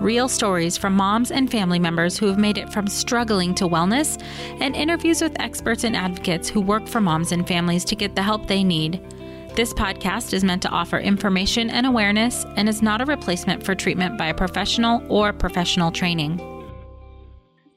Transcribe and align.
real 0.00 0.28
stories 0.28 0.78
from 0.78 0.94
moms 0.94 1.30
and 1.30 1.50
family 1.50 1.78
members 1.78 2.18
who 2.18 2.26
have 2.26 2.38
made 2.38 2.58
it 2.58 2.72
from 2.72 2.86
struggling 2.86 3.54
to 3.56 3.68
wellness, 3.68 4.22
and 4.60 4.74
interviews 4.74 5.20
with 5.22 5.38
experts 5.40 5.84
and 5.84 5.94
advocates 5.94 6.48
who 6.48 6.60
work 6.60 6.86
for 6.86 7.00
moms 7.00 7.32
and 7.32 7.46
families 7.46 7.84
to 7.84 7.94
get 7.94 8.14
the 8.14 8.22
help 8.22 8.46
they 8.46 8.64
need. 8.64 9.00
This 9.54 9.74
podcast 9.74 10.32
is 10.32 10.44
meant 10.44 10.62
to 10.62 10.68
offer 10.68 10.98
information 10.98 11.70
and 11.70 11.84
awareness 11.86 12.46
and 12.56 12.68
is 12.68 12.82
not 12.82 13.00
a 13.00 13.04
replacement 13.04 13.64
for 13.64 13.74
treatment 13.74 14.16
by 14.16 14.28
a 14.28 14.34
professional 14.34 15.02
or 15.08 15.32
professional 15.32 15.90
training. 15.90 16.40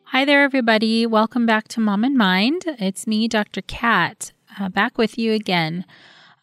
Hi 0.04 0.26
there, 0.26 0.44
everybody. 0.44 1.08
Welcome 1.08 1.48
back 1.48 1.68
to 1.70 1.80
Mom 1.80 2.04
and 2.04 2.16
Mind. 2.16 2.64
It's 2.80 3.08
me, 3.08 3.28
Dr. 3.28 3.64
Kat, 3.64 4.32
uh, 4.60 4.70
back 4.70 4.98
with 4.98 5.18
you 5.18 5.34
again. 5.34 5.86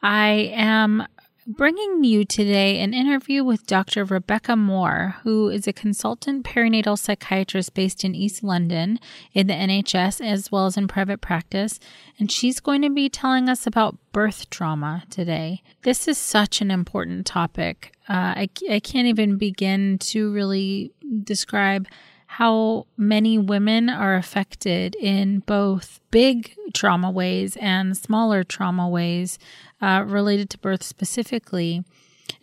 I 0.03 0.51
am 0.53 1.07
bringing 1.57 2.05
you 2.05 2.25
today 2.25 2.79
an 2.81 2.95
interview 2.95 3.43
with 3.43 3.67
Dr. 3.67 4.05
Rebecca 4.05 4.55
Moore, 4.55 5.17
who 5.23 5.49
is 5.49 5.67
a 5.67 5.73
consultant 5.73 6.45
perinatal 6.45 6.99
psychiatrist 6.99 7.75
based 7.75 8.05
in 8.05 8.15
East 8.15 8.45
London 8.45 9.01
in 9.33 9.49
the 9.49 9.55
NHS 9.55 10.25
as 10.25 10.53
well 10.53 10.67
as 10.67 10.77
in 10.77 10.87
private 10.87 11.21
practice. 11.21 11.81
And 12.19 12.31
she's 12.31 12.61
going 12.61 12.83
to 12.83 12.91
be 12.91 13.09
telling 13.09 13.49
us 13.49 13.67
about 13.67 13.99
birth 14.13 14.49
trauma 14.51 15.05
today. 15.11 15.63
This 15.83 16.07
is 16.07 16.19
such 16.19 16.61
an 16.61 16.71
important 16.71 17.27
topic. 17.27 17.93
Uh, 18.09 18.47
I, 18.47 18.49
I 18.71 18.81
can't 18.81 19.09
even 19.09 19.37
begin 19.37 19.99
to 19.99 20.33
really 20.33 20.93
describe 21.25 21.89
how 22.35 22.87
many 22.97 23.39
women 23.39 23.89
are 23.89 24.15
affected 24.15 24.95
in 24.95 25.41
both 25.41 25.99
big 26.13 26.55
trauma 26.73 27.11
ways 27.11 27.57
and 27.57 27.97
smaller 27.97 28.45
trauma 28.45 28.89
ways 28.89 29.37
uh, 29.81 30.05
related 30.07 30.51
to 30.51 30.59
birth 30.59 30.83
specifically. 30.83 31.85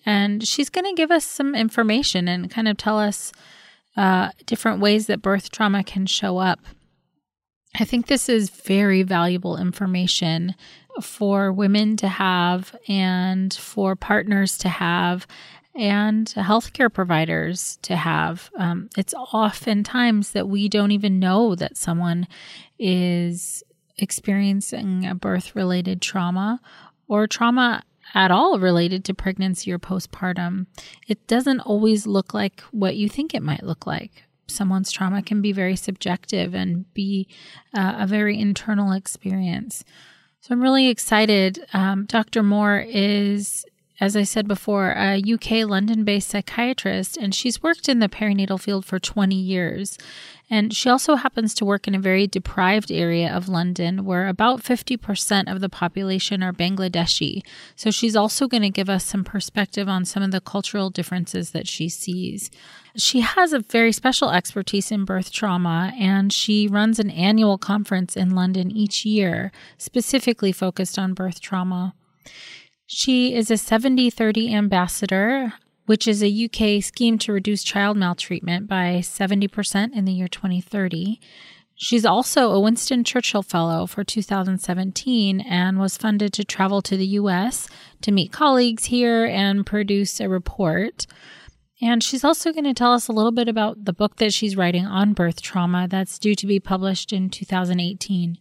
And 0.06 0.48
she's 0.48 0.70
going 0.70 0.86
to 0.86 1.00
give 1.00 1.12
us 1.12 1.26
some 1.26 1.56
information 1.56 2.28
and 2.28 2.52
kind 2.52 2.68
of 2.68 2.78
tell 2.78 3.00
us 3.00 3.32
uh, 3.96 4.30
different 4.46 4.80
ways 4.80 5.08
that 5.08 5.22
birth 5.22 5.52
trauma 5.52 5.84
can 5.84 6.06
show 6.06 6.38
up. 6.38 6.60
I 7.80 7.84
think 7.84 8.08
this 8.08 8.30
is 8.30 8.50
very 8.50 9.04
valuable 9.04 9.58
information 9.58 10.56
for 11.02 11.52
women 11.52 11.96
to 11.98 12.08
have 12.08 12.76
and 12.88 13.54
for 13.54 13.96
partners 13.96 14.58
to 14.60 14.70
have 14.70 15.28
and 15.76 16.28
healthcare 16.36 16.92
providers 16.92 17.78
to 17.84 17.96
have. 17.96 18.50
Um, 18.58 18.90
it's 18.98 19.14
oftentimes 19.14 20.32
that 20.32 20.48
we 20.48 20.70
don't 20.70 20.92
even 20.92 21.20
know 21.20 21.54
that 21.56 21.78
someone 21.78 22.28
is 22.80 23.64
experiencing 23.98 25.06
a 25.06 25.16
birth 25.16 25.56
related 25.56 26.02
trauma 26.02 26.60
or 27.08 27.28
trauma 27.28 27.84
at 28.14 28.32
all 28.32 28.60
related 28.60 29.04
to 29.06 29.14
pregnancy 29.14 29.72
or 29.72 29.80
postpartum. 29.80 30.68
It 31.08 31.28
doesn't 31.28 31.60
always 31.62 32.08
look 32.08 32.34
like 32.34 32.62
what 32.72 32.96
you 32.96 33.10
think 33.10 33.34
it 33.34 33.44
might 33.44 33.64
look 33.64 33.86
like. 33.86 34.24
Someone's 34.48 34.92
trauma 34.92 35.22
can 35.22 35.42
be 35.42 35.52
very 35.52 35.76
subjective 35.76 36.54
and 36.54 36.92
be 36.94 37.28
uh, 37.74 37.96
a 38.00 38.08
very 38.08 38.40
internal 38.40 38.94
experience. 38.94 39.84
So 40.40 40.54
I'm 40.54 40.62
really 40.62 40.88
excited. 40.88 41.66
Um, 41.74 42.06
Dr. 42.06 42.44
Moore 42.44 42.80
is 42.88 43.66
as 44.00 44.16
I 44.16 44.24
said 44.24 44.48
before, 44.48 44.92
a 44.92 45.20
UK 45.20 45.68
London 45.68 46.04
based 46.04 46.30
psychiatrist, 46.30 47.18
and 47.18 47.34
she's 47.34 47.64
worked 47.64 47.90
in 47.90 48.00
the 48.00 48.08
perinatal 48.08 48.62
field 48.62 48.86
for 48.86 49.00
20 49.00 49.36
years. 49.36 49.98
And 50.50 50.74
she 50.74 50.90
also 50.90 51.16
happens 51.16 51.54
to 51.56 51.66
work 51.66 51.88
in 51.88 51.96
a 51.96 52.00
very 52.00 52.26
deprived 52.26 52.90
area 52.90 53.34
of 53.34 53.50
London 53.50 54.06
where 54.06 54.28
about 54.28 54.64
50% 54.64 55.52
of 55.52 55.60
the 55.60 55.68
population 55.68 56.42
are 56.42 56.54
Bangladeshi. 56.54 57.46
So 57.76 57.92
she's 57.92 58.16
also 58.16 58.48
going 58.48 58.64
to 58.64 58.70
give 58.70 58.90
us 58.90 59.04
some 59.04 59.26
perspective 59.26 59.90
on 59.90 60.06
some 60.06 60.24
of 60.24 60.32
the 60.32 60.40
cultural 60.40 60.90
differences 60.90 61.52
that 61.52 61.68
she 61.68 61.90
sees. 61.90 62.50
She 62.96 63.20
has 63.20 63.52
a 63.52 63.60
very 63.60 63.92
special 63.92 64.30
expertise 64.30 64.90
in 64.90 65.04
birth 65.04 65.32
trauma, 65.32 65.92
and 66.00 66.32
she 66.32 66.68
runs 66.68 66.98
an 66.98 67.12
annual 67.12 67.58
conference 67.58 68.16
in 68.16 68.34
London 68.34 68.72
each 68.72 69.06
year, 69.06 69.52
specifically 69.78 70.54
focused 70.54 70.98
on 70.98 71.14
birth 71.14 71.42
trauma. 71.42 71.94
She 72.86 73.36
is 73.36 73.52
a 73.52 73.58
70 73.58 74.10
30 74.10 74.54
ambassador, 74.54 75.54
which 75.88 76.08
is 76.08 76.22
a 76.22 76.46
UK 76.46 76.84
scheme 76.84 77.18
to 77.18 77.34
reduce 77.34 77.64
child 77.64 77.98
maltreatment 77.98 78.68
by 78.68 79.00
70% 79.02 79.94
in 79.94 80.06
the 80.06 80.12
year 80.12 80.28
2030. 80.28 81.20
She's 81.80 82.06
also 82.06 82.52
a 82.52 82.60
Winston 82.60 83.04
Churchill 83.04 83.44
Fellow 83.44 83.86
for 83.86 84.04
2017 84.04 85.42
and 85.42 85.80
was 85.80 85.98
funded 85.98 86.34
to 86.34 86.44
travel 86.44 86.82
to 86.82 86.98
the 86.98 87.06
US 87.06 87.70
to 88.02 88.12
meet 88.12 88.32
colleagues 88.32 88.86
here 88.86 89.26
and 89.26 89.66
produce 89.66 90.20
a 90.20 90.28
report. 90.28 91.08
And 91.82 92.04
she's 92.04 92.24
also 92.24 92.52
going 92.52 92.66
to 92.66 92.74
tell 92.74 92.94
us 92.94 93.08
a 93.08 93.14
little 93.14 93.32
bit 93.32 93.48
about 93.48 93.86
the 93.86 93.94
book 93.94 94.18
that 94.18 94.34
she's 94.34 94.58
writing 94.58 94.86
on 94.86 95.14
birth 95.14 95.42
trauma 95.42 95.88
that's 95.88 96.20
due 96.20 96.36
to 96.36 96.48
be 96.48 96.60
published 96.60 97.14
in 97.14 97.30
2018. 97.30 98.40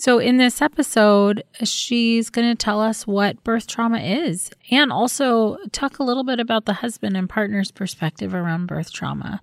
So, 0.00 0.20
in 0.20 0.36
this 0.36 0.62
episode, 0.62 1.42
she's 1.64 2.30
going 2.30 2.48
to 2.48 2.54
tell 2.54 2.80
us 2.80 3.04
what 3.04 3.42
birth 3.42 3.66
trauma 3.66 3.98
is 3.98 4.48
and 4.70 4.92
also 4.92 5.56
talk 5.72 5.98
a 5.98 6.04
little 6.04 6.22
bit 6.22 6.38
about 6.38 6.66
the 6.66 6.74
husband 6.74 7.16
and 7.16 7.28
partner's 7.28 7.72
perspective 7.72 8.32
around 8.32 8.68
birth 8.68 8.92
trauma. 8.92 9.40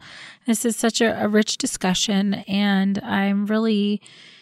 This 0.47 0.63
is 0.63 0.77
such 0.77 1.01
a, 1.01 1.21
a 1.21 1.27
rich 1.27 1.57
discussion, 1.57 2.35
and 2.47 2.99
I'm 2.99 3.47
really 3.47 4.01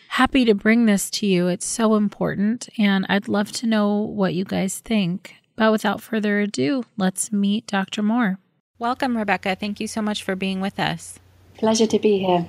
happy 0.09 0.45
to 0.45 0.53
bring 0.53 0.85
this 0.85 1.09
to 1.09 1.25
you. 1.25 1.47
It's 1.47 1.65
so 1.65 1.95
important, 1.95 2.69
and 2.77 3.07
I'd 3.09 3.27
love 3.27 3.51
to 3.53 3.65
know 3.65 3.97
what 3.97 4.35
you 4.35 4.45
guys 4.45 4.81
think. 4.81 5.33
But 5.55 5.71
without 5.71 5.99
further 5.99 6.41
ado, 6.41 6.83
let's 6.95 7.31
meet 7.31 7.65
Dr. 7.65 8.03
Moore. 8.03 8.37
Welcome, 8.77 9.17
Rebecca. 9.17 9.55
Thank 9.55 9.79
you 9.79 9.87
so 9.87 10.03
much 10.03 10.21
for 10.21 10.35
being 10.35 10.61
with 10.61 10.79
us. 10.79 11.17
Pleasure 11.57 11.87
to 11.87 11.97
be 11.97 12.19
here. 12.19 12.45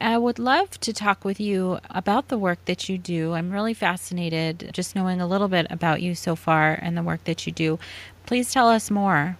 I 0.00 0.16
would 0.16 0.38
love 0.38 0.80
to 0.80 0.92
talk 0.92 1.24
with 1.24 1.38
you 1.38 1.78
about 1.90 2.28
the 2.28 2.38
work 2.38 2.64
that 2.64 2.88
you 2.88 2.96
do. 2.96 3.34
I'm 3.34 3.50
really 3.50 3.74
fascinated 3.74 4.70
just 4.72 4.96
knowing 4.96 5.20
a 5.20 5.26
little 5.26 5.48
bit 5.48 5.66
about 5.68 6.00
you 6.00 6.14
so 6.14 6.34
far 6.34 6.72
and 6.72 6.96
the 6.96 7.02
work 7.02 7.24
that 7.24 7.46
you 7.46 7.52
do. 7.52 7.78
Please 8.26 8.52
tell 8.52 8.68
us 8.68 8.90
more. 8.90 9.36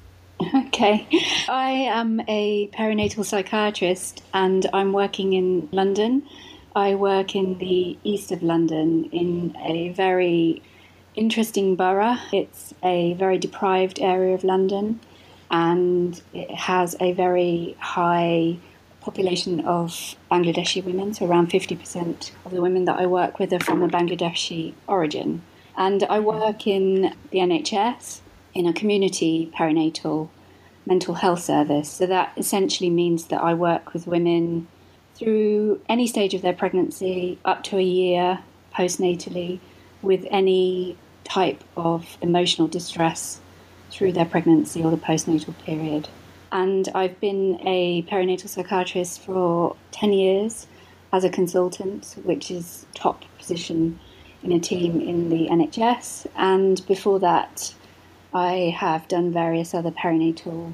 Okay. 0.55 1.07
I 1.49 1.71
am 1.71 2.21
a 2.29 2.69
perinatal 2.69 3.25
psychiatrist 3.25 4.23
and 4.33 4.67
I'm 4.73 4.93
working 4.93 5.33
in 5.33 5.69
London. 5.73 6.23
I 6.75 6.95
work 6.95 7.35
in 7.35 7.59
the 7.59 7.99
east 8.05 8.33
of 8.33 8.43
London 8.43 9.05
in 9.12 9.57
a 9.62 9.91
very 9.91 10.62
interesting 11.15 11.77
borough. 11.77 12.17
It's 12.33 12.73
a 12.83 13.15
very 13.15 13.39
deprived 13.39 13.99
area 14.01 14.35
of 14.35 14.45
London 14.45 15.01
and 15.51 16.21
it 16.33 16.51
has 16.51 16.97
a 17.01 17.12
very 17.12 17.77
high 17.79 18.59
population 19.00 19.61
of 19.61 20.14
Bangladeshi 20.31 20.85
women, 20.85 21.14
so 21.14 21.26
around 21.26 21.50
50% 21.50 22.32
of 22.44 22.52
the 22.52 22.61
women 22.61 22.85
that 22.85 22.99
I 22.99 23.06
work 23.06 23.38
with 23.38 23.52
are 23.52 23.61
from 23.61 23.82
a 23.82 23.88
Bangladeshi 23.88 24.75
origin. 24.87 25.43
And 25.76 26.02
I 26.05 26.20
work 26.20 26.67
in 26.67 27.14
the 27.31 27.38
NHS 27.38 28.20
in 28.55 28.67
a 28.67 28.73
community 28.73 29.50
perinatal 29.56 30.29
mental 30.87 31.14
health 31.14 31.43
service. 31.43 31.91
So 31.91 32.06
that 32.06 32.32
essentially 32.37 32.91
means 32.91 33.26
that 33.26 33.43
I 33.43 33.55
work 33.55 33.93
with 33.93 34.06
women 34.06 34.67
through 35.14 35.81
any 35.88 36.06
stage 36.06 36.35
of 36.35 36.43
their 36.43 36.52
pregnancy 36.52 37.38
up 37.44 37.62
to 37.64 37.79
a 37.79 37.82
year 37.82 38.41
postnatally 38.75 39.61
with 40.02 40.26
any 40.31 40.97
type 41.25 41.62
of 41.76 42.17
emotional 42.23 42.67
distress 42.67 43.41
through 43.91 44.12
their 44.12 44.25
pregnancy 44.25 44.82
or 44.82 44.91
the 44.91 44.97
postnatal 44.97 45.56
period. 45.58 46.08
And 46.52 46.88
I've 46.94 47.19
been 47.20 47.61
a 47.67 48.02
perinatal 48.02 48.49
psychiatrist 48.49 49.20
for 49.20 49.76
10 49.93 50.12
years 50.12 50.67
as 51.12 51.25
a 51.25 51.31
consultant, 51.31 52.17
which 52.25 52.50
is 52.50 52.87
top 52.94 53.25
position 53.38 53.99
in 54.43 54.52
a 54.52 54.61
team 54.61 55.00
in 55.00 55.29
the 55.29 55.49
NHS. 55.49 56.26
And 56.37 56.85
before 56.87 57.19
that, 57.20 57.75
I 58.32 58.75
have 58.76 59.08
done 59.08 59.32
various 59.32 59.75
other 59.75 59.91
perinatal 59.91 60.73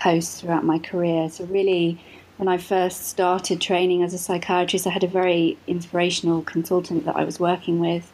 posts 0.00 0.40
throughout 0.40 0.64
my 0.64 0.78
career. 0.78 1.28
So, 1.30 1.44
really, 1.44 2.00
when 2.36 2.48
I 2.48 2.58
first 2.58 3.06
started 3.06 3.60
training 3.60 4.02
as 4.02 4.12
a 4.12 4.18
psychiatrist, 4.18 4.86
I 4.86 4.90
had 4.90 5.04
a 5.04 5.08
very 5.08 5.56
inspirational 5.66 6.42
consultant 6.42 7.04
that 7.06 7.16
I 7.16 7.24
was 7.24 7.40
working 7.40 7.78
with. 7.78 8.12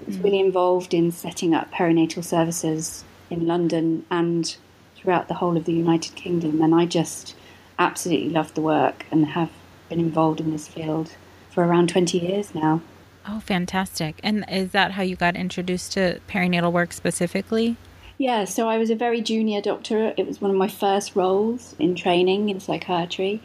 He 0.00 0.04
was 0.06 0.16
mm. 0.16 0.24
really 0.24 0.40
involved 0.40 0.92
in 0.92 1.10
setting 1.10 1.54
up 1.54 1.72
perinatal 1.72 2.24
services 2.24 3.04
in 3.30 3.46
London 3.46 4.04
and 4.10 4.56
throughout 5.02 5.28
the 5.28 5.34
whole 5.34 5.56
of 5.56 5.64
the 5.64 5.72
United 5.72 6.14
Kingdom. 6.14 6.62
And 6.62 6.74
I 6.74 6.86
just 6.86 7.34
absolutely 7.78 8.30
loved 8.30 8.54
the 8.54 8.60
work 8.60 9.04
and 9.10 9.26
have 9.26 9.50
been 9.88 9.98
involved 9.98 10.40
in 10.40 10.50
this 10.52 10.68
field 10.68 11.12
for 11.50 11.64
around 11.64 11.88
20 11.88 12.18
years 12.18 12.54
now. 12.54 12.80
Oh, 13.26 13.40
fantastic. 13.40 14.20
And 14.22 14.44
is 14.50 14.70
that 14.72 14.92
how 14.92 15.02
you 15.02 15.16
got 15.16 15.36
introduced 15.36 15.92
to 15.92 16.20
perinatal 16.28 16.72
work 16.72 16.92
specifically? 16.92 17.76
Yeah, 18.18 18.44
so 18.44 18.68
I 18.68 18.78
was 18.78 18.90
a 18.90 18.96
very 18.96 19.20
junior 19.20 19.60
doctor. 19.60 20.14
It 20.16 20.26
was 20.26 20.40
one 20.40 20.50
of 20.50 20.56
my 20.56 20.68
first 20.68 21.16
roles 21.16 21.74
in 21.78 21.94
training 21.94 22.48
in 22.48 22.60
psychiatry. 22.60 23.42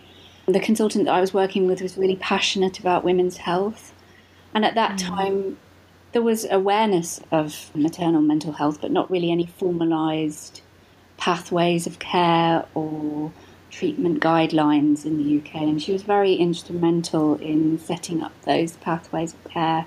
The 0.47 0.59
consultant 0.59 1.05
that 1.05 1.13
I 1.13 1.21
was 1.21 1.33
working 1.33 1.67
with 1.67 1.81
was 1.81 1.97
really 1.97 2.15
passionate 2.15 2.79
about 2.79 3.03
women's 3.03 3.37
health. 3.37 3.93
And 4.53 4.63
at 4.63 4.75
that 4.75 4.93
mm. 4.93 5.07
time, 5.07 5.57
there 6.11 6.21
was 6.21 6.45
awareness 6.49 7.19
of 7.31 7.71
maternal 7.75 8.21
mental 8.21 8.53
health, 8.53 8.79
but 8.81 8.91
not 8.91 9.11
really 9.11 9.31
any 9.31 9.45
formalized 9.45 10.61
pathways 11.17 11.87
of 11.87 11.99
care 11.99 12.65
or 12.73 13.31
treatment 13.69 14.19
guidelines 14.21 15.05
in 15.05 15.17
the 15.17 15.37
UK. 15.37 15.55
And 15.55 15.81
she 15.81 15.91
was 15.91 16.03
very 16.03 16.33
instrumental 16.33 17.35
in 17.35 17.77
setting 17.79 18.23
up 18.23 18.33
those 18.43 18.73
pathways 18.77 19.33
of 19.33 19.43
care 19.45 19.85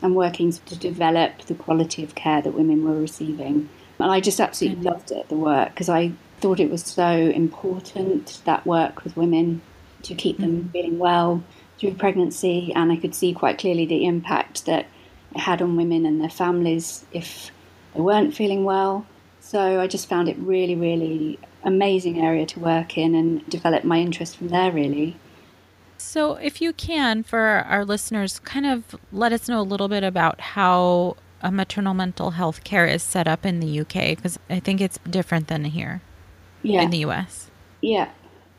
and 0.00 0.14
working 0.14 0.52
to 0.52 0.76
develop 0.76 1.42
the 1.42 1.54
quality 1.54 2.04
of 2.04 2.14
care 2.14 2.40
that 2.40 2.54
women 2.54 2.84
were 2.84 3.00
receiving. 3.00 3.68
And 3.98 4.10
I 4.10 4.20
just 4.20 4.40
absolutely 4.40 4.84
mm. 4.84 4.90
loved 4.92 5.10
it, 5.10 5.28
the 5.28 5.36
work, 5.36 5.70
because 5.70 5.88
I 5.88 6.12
thought 6.40 6.60
it 6.60 6.70
was 6.70 6.84
so 6.84 7.10
important, 7.10 8.40
that 8.44 8.64
work 8.64 9.02
with 9.02 9.16
women, 9.16 9.60
to 10.04 10.14
keep 10.14 10.38
them 10.38 10.64
mm. 10.64 10.72
feeling 10.72 10.98
well 10.98 11.42
through 11.78 11.94
pregnancy. 11.94 12.72
And 12.74 12.92
I 12.92 12.96
could 12.96 13.14
see 13.14 13.32
quite 13.32 13.58
clearly 13.58 13.86
the 13.86 14.06
impact 14.06 14.66
that 14.66 14.86
it 15.34 15.40
had 15.40 15.60
on 15.60 15.76
women 15.76 16.06
and 16.06 16.20
their 16.20 16.30
families 16.30 17.04
if 17.12 17.50
they 17.94 18.00
weren't 18.00 18.34
feeling 18.34 18.64
well. 18.64 19.04
So 19.48 19.80
I 19.80 19.86
just 19.86 20.10
found 20.10 20.28
it 20.28 20.36
really, 20.36 20.74
really 20.74 21.38
amazing 21.64 22.20
area 22.20 22.44
to 22.44 22.60
work 22.60 22.98
in 22.98 23.14
and 23.14 23.48
develop 23.48 23.82
my 23.82 23.98
interest 23.98 24.36
from 24.36 24.48
there, 24.48 24.70
really. 24.70 25.16
So, 25.96 26.34
if 26.34 26.60
you 26.60 26.74
can, 26.74 27.22
for 27.22 27.64
our 27.66 27.82
listeners, 27.82 28.40
kind 28.40 28.66
of 28.66 28.94
let 29.10 29.32
us 29.32 29.48
know 29.48 29.58
a 29.58 29.62
little 29.62 29.88
bit 29.88 30.04
about 30.04 30.38
how 30.52 31.16
a 31.40 31.50
maternal 31.50 31.94
mental 31.94 32.32
health 32.32 32.62
care 32.62 32.84
is 32.84 33.02
set 33.02 33.26
up 33.26 33.46
in 33.46 33.60
the 33.60 33.80
UK, 33.80 34.14
because 34.16 34.38
I 34.50 34.60
think 34.60 34.82
it's 34.82 34.98
different 35.08 35.48
than 35.48 35.64
here 35.64 36.02
yeah. 36.62 36.82
in 36.82 36.90
the 36.90 36.98
US. 37.06 37.50
Yeah. 37.80 38.10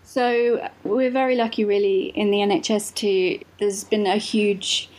So, 0.01 0.67
we're 0.83 1.11
very 1.11 1.35
lucky, 1.35 1.65
really, 1.65 2.05
in 2.15 2.31
the 2.31 2.39
NHS 2.39 2.95
to. 2.95 3.45
There's 3.59 3.83
been 3.83 4.07
a 4.07 4.17
huge 4.17 4.89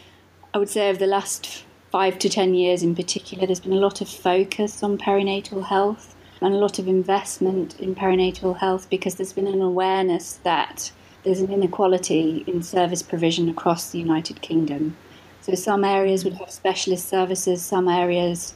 I 0.53 0.59
would 0.59 0.69
say 0.69 0.89
over 0.89 0.99
the 0.99 1.07
last 1.07 1.65
five 1.91 2.19
to 2.21 2.29
ten 2.29 2.55
years 2.55 2.83
in 2.83 2.95
particular, 2.95 3.47
there's 3.47 3.61
been 3.61 3.73
a 3.73 3.77
lot 3.77 4.01
of 4.01 4.09
focus 4.09 4.83
on 4.83 4.99
perinatal 4.99 5.65
health 5.67 6.15
and 6.41 6.55
a 6.55 6.59
lot 6.59 6.79
of 6.79 6.89
investment 6.89 7.79
in 7.81 7.95
perinatal 7.95 8.59
health 8.59 8.89
because 8.89 9.17
there's 9.17 9.33
been 9.33 9.47
an 9.47 9.61
awareness 9.61 10.35
that 10.45 10.93
there's 11.25 11.41
an 11.41 11.53
inequality 11.53 12.45
in 12.47 12.63
service 12.63 13.03
provision 13.03 13.49
across 13.49 13.91
the 13.91 13.99
United 13.99 14.41
Kingdom. 14.41 14.97
So 15.43 15.55
some 15.55 15.85
areas 15.85 16.25
would 16.25 16.35
have 16.35 16.51
specialist 16.51 17.09
services, 17.09 17.63
some 17.63 17.89
areas 17.89 18.55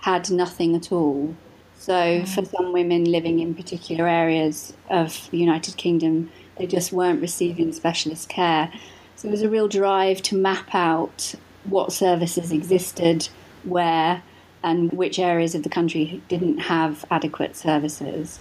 had 0.00 0.30
nothing 0.30 0.74
at 0.74 0.90
all. 0.90 1.36
So 1.76 1.92
mm. 1.92 2.28
for 2.28 2.44
some 2.44 2.72
women 2.72 3.04
living 3.04 3.40
in 3.40 3.54
particular 3.54 4.08
areas 4.08 4.72
of 4.88 5.28
the 5.30 5.38
United 5.38 5.76
Kingdom, 5.76 6.30
they 6.56 6.66
just 6.66 6.92
weren't 6.92 7.20
receiving 7.20 7.72
specialist 7.72 8.28
care. 8.28 8.72
So 9.16 9.28
there 9.28 9.32
was 9.32 9.42
a 9.42 9.50
real 9.50 9.68
drive 9.68 10.22
to 10.22 10.36
map 10.36 10.74
out 10.74 11.34
what 11.64 11.92
services 11.92 12.52
existed 12.52 13.28
where 13.64 14.22
and 14.62 14.92
which 14.92 15.18
areas 15.18 15.54
of 15.54 15.62
the 15.62 15.68
country 15.68 16.22
didn't 16.28 16.58
have 16.58 17.04
adequate 17.10 17.56
services. 17.56 18.40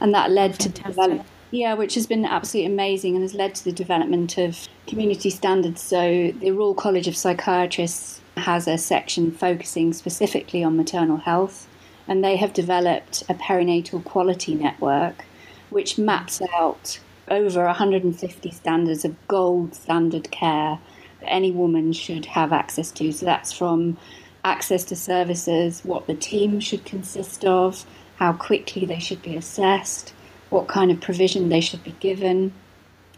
And 0.00 0.14
that 0.14 0.30
led 0.30 0.52
Fantastic. 0.52 0.74
to 0.74 0.82
develop 0.88 1.26
yeah, 1.50 1.74
which 1.74 1.94
has 1.96 2.06
been 2.06 2.24
absolutely 2.24 2.72
amazing 2.72 3.14
and 3.14 3.22
has 3.22 3.34
led 3.34 3.56
to 3.56 3.64
the 3.64 3.72
development 3.72 4.38
of 4.38 4.68
community 4.86 5.30
standards. 5.30 5.82
So 5.82 6.30
the 6.30 6.52
Royal 6.52 6.74
College 6.74 7.08
of 7.08 7.16
Psychiatrists 7.16 8.20
has 8.36 8.68
a 8.68 8.78
section 8.78 9.32
focusing 9.32 9.92
specifically 9.92 10.62
on 10.62 10.76
maternal 10.76 11.16
health, 11.16 11.68
and 12.06 12.22
they 12.22 12.36
have 12.36 12.52
developed 12.52 13.22
a 13.28 13.34
perinatal 13.34 14.04
quality 14.04 14.54
network 14.54 15.24
which 15.70 15.98
maps 15.98 16.40
out 16.54 17.00
over 17.28 17.64
150 17.64 18.50
standards 18.50 19.04
of 19.04 19.14
gold 19.28 19.74
standard 19.74 20.30
care 20.30 20.78
any 21.24 21.50
woman 21.50 21.92
should 21.92 22.26
have 22.26 22.52
access 22.52 22.90
to. 22.92 23.12
So 23.12 23.26
that's 23.26 23.52
from 23.52 23.96
access 24.44 24.84
to 24.84 24.96
services, 24.96 25.82
what 25.84 26.06
the 26.06 26.14
team 26.14 26.60
should 26.60 26.84
consist 26.84 27.44
of, 27.44 27.84
how 28.16 28.32
quickly 28.32 28.86
they 28.86 28.98
should 28.98 29.22
be 29.22 29.36
assessed, 29.36 30.12
what 30.50 30.68
kind 30.68 30.90
of 30.90 31.00
provision 31.00 31.48
they 31.48 31.60
should 31.60 31.82
be 31.84 31.94
given. 32.00 32.52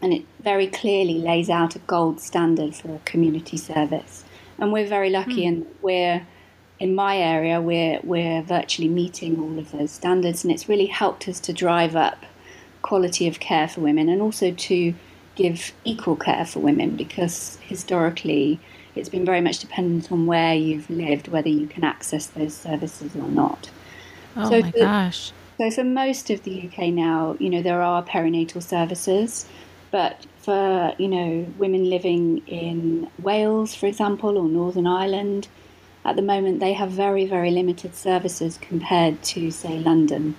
And 0.01 0.13
it 0.13 0.25
very 0.41 0.67
clearly 0.67 1.15
lays 1.15 1.49
out 1.49 1.75
a 1.75 1.79
gold 1.79 2.19
standard 2.19 2.75
for 2.75 2.95
a 2.95 2.99
community 2.99 3.57
service. 3.57 4.25
And 4.57 4.71
we're 4.71 4.87
very 4.87 5.09
lucky, 5.09 5.43
mm. 5.43 5.47
and 5.47 5.65
we're 5.81 6.25
in 6.79 6.93
my 6.93 7.17
area, 7.17 7.61
we're 7.61 7.99
we're 8.03 8.41
virtually 8.41 8.89
meeting 8.89 9.39
all 9.39 9.57
of 9.57 9.71
those 9.71 9.91
standards, 9.91 10.43
and 10.43 10.51
it's 10.51 10.67
really 10.67 10.87
helped 10.87 11.27
us 11.27 11.39
to 11.39 11.53
drive 11.53 11.95
up 11.95 12.25
quality 12.81 13.27
of 13.27 13.39
care 13.39 13.67
for 13.67 13.81
women 13.81 14.09
and 14.09 14.21
also 14.21 14.51
to 14.51 14.93
give 15.35 15.73
equal 15.83 16.15
care 16.15 16.45
for 16.45 16.59
women 16.59 16.95
because 16.95 17.57
historically 17.61 18.59
it's 18.95 19.09
been 19.09 19.25
very 19.25 19.41
much 19.41 19.59
dependent 19.59 20.11
on 20.11 20.25
where 20.25 20.53
you've 20.53 20.89
lived, 20.89 21.27
whether 21.27 21.49
you 21.49 21.67
can 21.67 21.83
access 21.83 22.27
those 22.27 22.53
services 22.53 23.15
or 23.15 23.27
not. 23.27 23.69
Oh 24.35 24.49
so 24.49 24.61
my 24.61 24.71
for, 24.71 24.79
gosh. 24.79 25.31
So 25.57 25.71
for 25.71 25.83
most 25.83 26.29
of 26.29 26.43
the 26.43 26.67
UK 26.67 26.89
now, 26.89 27.35
you 27.39 27.49
know, 27.49 27.61
there 27.61 27.81
are 27.81 28.03
perinatal 28.03 28.61
services, 28.61 29.45
but 29.91 30.25
for, 30.39 30.93
you 30.97 31.07
know, 31.07 31.47
women 31.57 31.89
living 31.89 32.41
in 32.47 33.09
Wales, 33.19 33.73
for 33.73 33.87
example, 33.87 34.37
or 34.37 34.47
Northern 34.47 34.87
Ireland, 34.87 35.47
at 36.05 36.15
the 36.15 36.21
moment 36.21 36.59
they 36.59 36.73
have 36.73 36.91
very, 36.91 37.25
very 37.25 37.51
limited 37.51 37.95
services 37.95 38.57
compared 38.61 39.21
to, 39.23 39.51
say, 39.51 39.79
London 39.79 40.35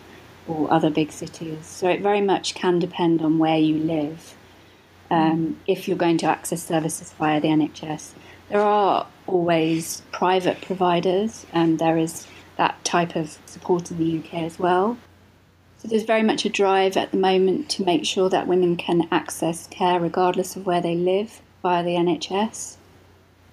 or 0.46 0.72
other 0.72 0.90
big 0.90 1.10
cities. 1.10 1.66
So 1.66 1.88
it 1.88 2.02
very 2.02 2.20
much 2.20 2.54
can 2.54 2.78
depend 2.78 3.22
on 3.22 3.38
where 3.38 3.56
you 3.56 3.78
live 3.78 4.33
um, 5.14 5.60
if 5.66 5.86
you're 5.86 5.96
going 5.96 6.18
to 6.18 6.26
access 6.26 6.62
services 6.62 7.12
via 7.12 7.40
the 7.40 7.48
NHS. 7.48 8.12
There 8.48 8.60
are 8.60 9.06
always 9.26 10.02
private 10.12 10.60
providers, 10.60 11.46
and 11.52 11.78
there 11.78 11.96
is 11.96 12.26
that 12.56 12.82
type 12.84 13.16
of 13.16 13.38
support 13.46 13.90
in 13.90 13.98
the 13.98 14.18
UK 14.18 14.34
as 14.42 14.58
well. 14.58 14.96
So 15.78 15.88
there's 15.88 16.04
very 16.04 16.22
much 16.22 16.44
a 16.44 16.48
drive 16.48 16.96
at 16.96 17.10
the 17.10 17.16
moment 17.16 17.68
to 17.70 17.84
make 17.84 18.04
sure 18.04 18.28
that 18.30 18.46
women 18.46 18.76
can 18.76 19.08
access 19.10 19.66
care 19.68 20.00
regardless 20.00 20.56
of 20.56 20.66
where 20.66 20.80
they 20.80 20.96
live 20.96 21.42
via 21.62 21.82
the 21.82 21.90
NHS. 21.90 22.76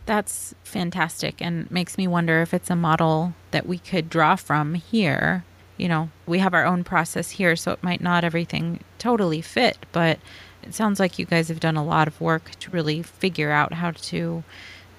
That's 0.05 0.55
fantastic 0.63 1.41
and 1.41 1.69
makes 1.69 1.97
me 1.97 2.07
wonder 2.07 2.41
if 2.41 2.53
it's 2.53 2.69
a 2.69 2.75
model 2.75 3.33
that 3.51 3.67
we 3.67 3.77
could 3.77 4.09
draw 4.09 4.35
from 4.35 4.73
here 4.75 5.43
you 5.81 5.87
know, 5.87 6.11
we 6.27 6.37
have 6.37 6.53
our 6.53 6.63
own 6.63 6.83
process 6.83 7.31
here, 7.31 7.55
so 7.55 7.71
it 7.71 7.81
might 7.81 8.01
not 8.01 8.23
everything 8.23 8.81
totally 8.99 9.41
fit, 9.41 9.79
but 9.91 10.19
it 10.63 10.73
sounds 10.73 10.99
like 10.99 11.19
you 11.19 11.25
guys 11.25 11.47
have 11.47 11.59
done 11.59 11.77
a 11.77 11.83
lot 11.83 12.07
of 12.07 12.19
work 12.21 12.51
to 12.59 12.71
really 12.71 13.01
figure 13.01 13.51
out 13.51 13.73
how 13.73 13.91
to. 13.91 14.43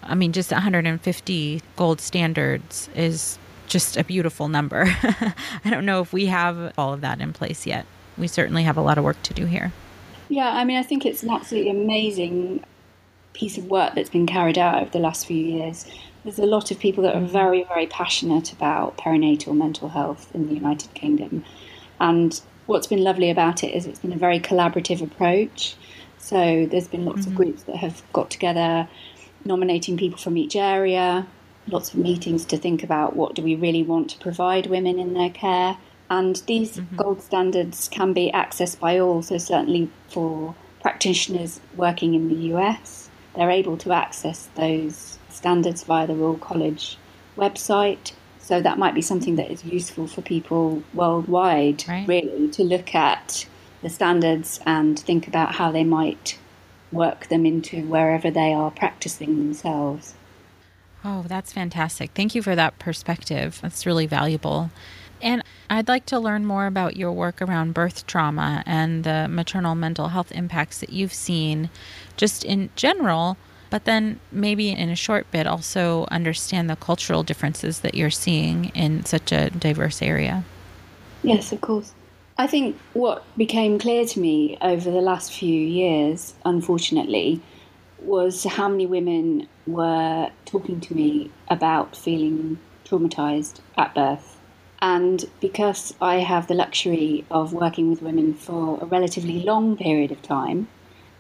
I 0.03 0.15
mean, 0.17 0.33
just 0.33 0.51
150 0.51 1.63
gold 1.77 2.01
standards 2.01 2.89
is 2.95 3.39
just 3.69 3.97
a 3.97 4.05
beautiful 4.05 4.49
number. 4.49 4.85
I 5.65 5.71
don't 5.71 5.87
know 5.87 6.01
if 6.01 6.13
we 6.13 6.27
have 6.27 6.73
all 6.77 6.93
of 6.93 7.01
that 7.03 7.21
in 7.21 7.33
place 7.33 7.67
yet. 7.67 7.87
We 8.19 8.27
certainly 8.27 8.65
have 8.65 8.77
a 8.77 8.83
lot 8.83 8.99
of 8.99 9.05
work 9.05 9.23
to 9.23 9.35
do 9.35 9.47
here. 9.47 9.73
Yeah, 10.29 10.49
I 10.49 10.65
mean, 10.65 10.77
I 10.77 10.83
think 10.83 11.07
it's 11.07 11.23
an 11.23 11.31
absolutely 11.31 11.71
amazing 11.71 12.65
piece 13.33 13.57
of 13.59 13.67
work 13.67 13.95
that's 13.95 14.11
been 14.11 14.27
carried 14.27 14.59
out 14.59 14.83
over 14.83 14.91
the 14.91 14.99
last 14.99 15.27
few 15.27 15.37
years. 15.37 15.87
There's 16.25 16.39
a 16.39 16.47
lot 16.47 16.71
of 16.71 16.79
people 16.79 17.03
that 17.05 17.15
are 17.15 17.21
very, 17.21 17.65
very 17.65 17.87
passionate 17.87 18.53
about 18.53 18.97
perinatal 18.97 19.57
mental 19.57 19.89
health 19.89 20.31
in 20.35 20.49
the 20.49 20.55
United 20.55 20.93
Kingdom. 20.95 21.45
And 22.01 22.41
what's 22.67 22.87
been 22.87 23.03
lovely 23.03 23.31
about 23.31 23.65
it 23.65 23.75
is 23.75 23.87
it's 23.87 23.99
been 23.99 24.13
a 24.13 24.19
very 24.19 24.41
collaborative 24.41 25.03
approach. 25.03 25.75
So 26.19 26.67
there's 26.71 26.89
been 26.89 27.05
lots 27.05 27.23
mm-hmm. 27.23 27.31
of 27.31 27.37
groups 27.37 27.63
that 27.65 27.77
have 27.77 28.03
got 28.13 28.31
together, 28.31 28.89
nominating 29.45 29.97
people 29.97 30.19
from 30.19 30.37
each 30.37 30.55
area, 30.57 31.27
lots 31.67 31.93
of 31.93 31.99
meetings 31.99 32.45
to 32.47 32.57
think 32.57 32.83
about 32.83 33.17
what 33.17 33.35
do 33.35 33.43
we 33.43 33.55
really 33.55 33.83
want 33.83 34.11
to 34.11 34.19
provide 34.19 34.67
women 34.67 34.99
in 34.99 35.15
their 35.15 35.31
care. 35.31 35.77
And 36.11 36.37
these 36.47 36.77
mm-hmm. 36.77 36.97
gold 36.97 37.23
standards 37.23 37.89
can 37.89 38.13
be 38.13 38.31
accessed 38.33 38.79
by 38.79 38.99
all, 38.99 39.23
so 39.23 39.39
certainly 39.39 39.91
for 40.09 40.55
practitioners 40.81 41.61
working 41.77 42.15
in 42.15 42.29
the 42.29 42.55
US, 42.55 43.09
they're 43.35 43.51
able 43.51 43.77
to 43.79 43.93
access 43.93 44.49
those 44.57 45.19
standards 45.31 45.85
via 45.85 46.07
the 46.07 46.15
Royal 46.15 46.37
College 46.37 46.99
website. 47.37 48.13
So 48.43 48.61
that 48.61 48.79
might 48.79 48.95
be 48.95 49.03
something 49.03 49.37
that 49.37 49.51
is 49.51 49.65
useful 49.65 50.07
for 50.07 50.21
people 50.21 50.83
worldwide, 50.93 51.85
right. 51.89 52.07
really, 52.07 52.49
to 52.51 52.65
look 52.65 52.95
at 52.95 53.47
the 53.83 53.89
standards 53.89 54.61
and 54.67 54.99
think 54.99 55.29
about 55.29 55.55
how 55.55 55.71
they 55.71 55.85
might 55.85 56.39
work 56.91 57.29
them 57.29 57.47
into 57.47 57.87
wherever 57.87 58.31
they 58.31 58.53
are 58.53 58.71
practicing 58.71 59.39
themselves. 59.39 60.15
Oh, 61.05 61.25
that's 61.27 61.53
fantastic. 61.53 62.11
Thank 62.15 62.35
you 62.35 62.43
for 62.43 62.55
that 62.55 62.79
perspective. 62.79 63.59
That's 63.63 63.87
really 63.87 64.07
valuable. 64.07 64.71
And 65.21 65.43
I'd 65.71 65.89
like 65.89 66.07
to 66.07 66.19
learn 66.19 66.45
more 66.45 66.67
about 66.67 66.97
your 66.97 67.13
work 67.13 67.41
around 67.41 67.75
birth 67.75 68.07
trauma 68.07 68.63
and 68.67 69.05
the 69.05 69.29
maternal 69.29 69.75
mental 69.75 70.09
health 70.09 70.33
impacts 70.33 70.81
that 70.81 70.91
you've 70.91 71.15
seen 71.15 71.71
just 72.17 72.45
in 72.45 72.71
general, 72.77 73.37
but 73.73 73.87
then 73.87 74.21
maybe 74.31 74.69
in 74.69 74.91
a 74.91 74.95
short 74.95 75.29
bit 75.31 75.47
also 75.47 76.05
understand 76.11 76.69
the 76.69 76.77
cultural 76.77 77.23
differences 77.23 77.81
that 77.81 77.95
you're 77.95 78.11
seeing 78.11 78.67
in 78.75 79.03
such 79.07 79.33
a 79.33 79.49
diverse 79.49 80.03
area. 80.03 80.45
Yes, 81.23 81.53
of 81.53 81.63
course. 81.63 81.95
I 82.37 82.47
think 82.47 82.77
what 82.93 83.25
became 83.35 83.79
clear 83.79 84.05
to 84.05 84.21
me 84.21 84.59
over 84.61 84.91
the 84.91 85.01
last 85.01 85.33
few 85.33 85.59
years, 85.59 86.35
unfortunately, 86.45 87.41
was 88.01 88.45
how 88.45 88.69
many 88.69 88.85
women 88.85 89.49
were 89.67 90.31
talking 90.45 90.79
to 90.81 90.95
me 90.95 91.31
about 91.49 91.97
feeling 91.97 92.59
traumatized 92.85 93.61
at 93.79 93.95
birth. 93.95 94.39
And 94.83 95.25
because 95.41 95.95
I 95.99 96.17
have 96.17 96.47
the 96.47 96.55
luxury 96.55 97.25
of 97.31 97.55
working 97.55 97.89
with 97.89 98.03
women 98.03 98.35
for 98.35 98.79
a 98.83 98.85
relatively 98.85 99.41
long 99.41 99.79
period 99.79 100.13
of 100.13 100.21
time, 100.21 100.69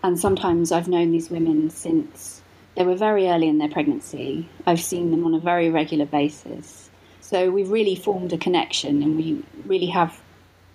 and 0.02 0.20
sometimes 0.20 0.70
I've 0.70 0.88
known 0.88 1.12
these 1.12 1.30
women 1.30 1.70
since 1.70 2.41
they 2.74 2.84
were 2.84 2.96
very 2.96 3.28
early 3.28 3.48
in 3.48 3.58
their 3.58 3.68
pregnancy, 3.68 4.48
I've 4.66 4.80
seen 4.80 5.10
them 5.10 5.24
on 5.24 5.34
a 5.34 5.40
very 5.40 5.70
regular 5.70 6.06
basis. 6.06 6.90
So 7.20 7.50
we've 7.50 7.70
really 7.70 7.94
formed 7.94 8.32
a 8.32 8.38
connection 8.38 9.02
and 9.02 9.16
we 9.16 9.42
really 9.66 9.86
have 9.86 10.20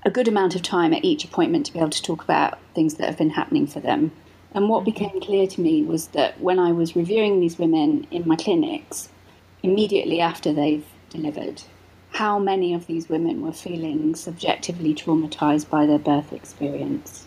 a 0.05 0.09
good 0.09 0.27
amount 0.27 0.55
of 0.55 0.61
time 0.61 0.93
at 0.93 1.03
each 1.03 1.25
appointment 1.25 1.65
to 1.65 1.73
be 1.73 1.79
able 1.79 1.89
to 1.89 2.01
talk 2.01 2.23
about 2.23 2.59
things 2.73 2.95
that 2.95 3.07
have 3.07 3.17
been 3.17 3.31
happening 3.31 3.67
for 3.67 3.79
them. 3.79 4.11
And 4.53 4.69
what 4.69 4.79
mm-hmm. 4.79 4.91
became 4.91 5.21
clear 5.21 5.47
to 5.47 5.61
me 5.61 5.83
was 5.83 6.07
that 6.09 6.39
when 6.39 6.59
I 6.59 6.71
was 6.71 6.95
reviewing 6.95 7.39
these 7.39 7.59
women 7.59 8.07
in 8.09 8.27
my 8.27 8.35
clinics, 8.35 9.09
immediately 9.63 10.21
after 10.21 10.53
they've 10.53 10.85
delivered, 11.09 11.61
how 12.11 12.39
many 12.39 12.73
of 12.73 12.87
these 12.87 13.09
women 13.09 13.41
were 13.41 13.51
feeling 13.51 14.15
subjectively 14.15 14.95
traumatized 14.95 15.69
by 15.69 15.85
their 15.85 15.99
birth 15.99 16.33
experience. 16.33 17.26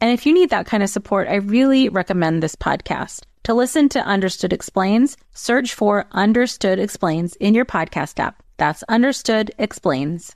And 0.00 0.12
if 0.12 0.26
you 0.26 0.34
need 0.34 0.50
that 0.50 0.66
kind 0.66 0.82
of 0.82 0.90
support, 0.90 1.26
I 1.28 1.36
really 1.36 1.88
recommend 1.88 2.42
this 2.42 2.54
podcast. 2.54 3.22
To 3.44 3.54
listen 3.54 3.88
to 3.90 4.00
Understood 4.00 4.52
Explains, 4.52 5.16
search 5.32 5.74
for 5.74 6.06
Understood 6.12 6.78
Explains 6.78 7.34
in 7.36 7.54
your 7.54 7.64
podcast 7.64 8.18
app. 8.18 8.42
That's 8.58 8.82
Understood 8.84 9.52
Explains. 9.58 10.35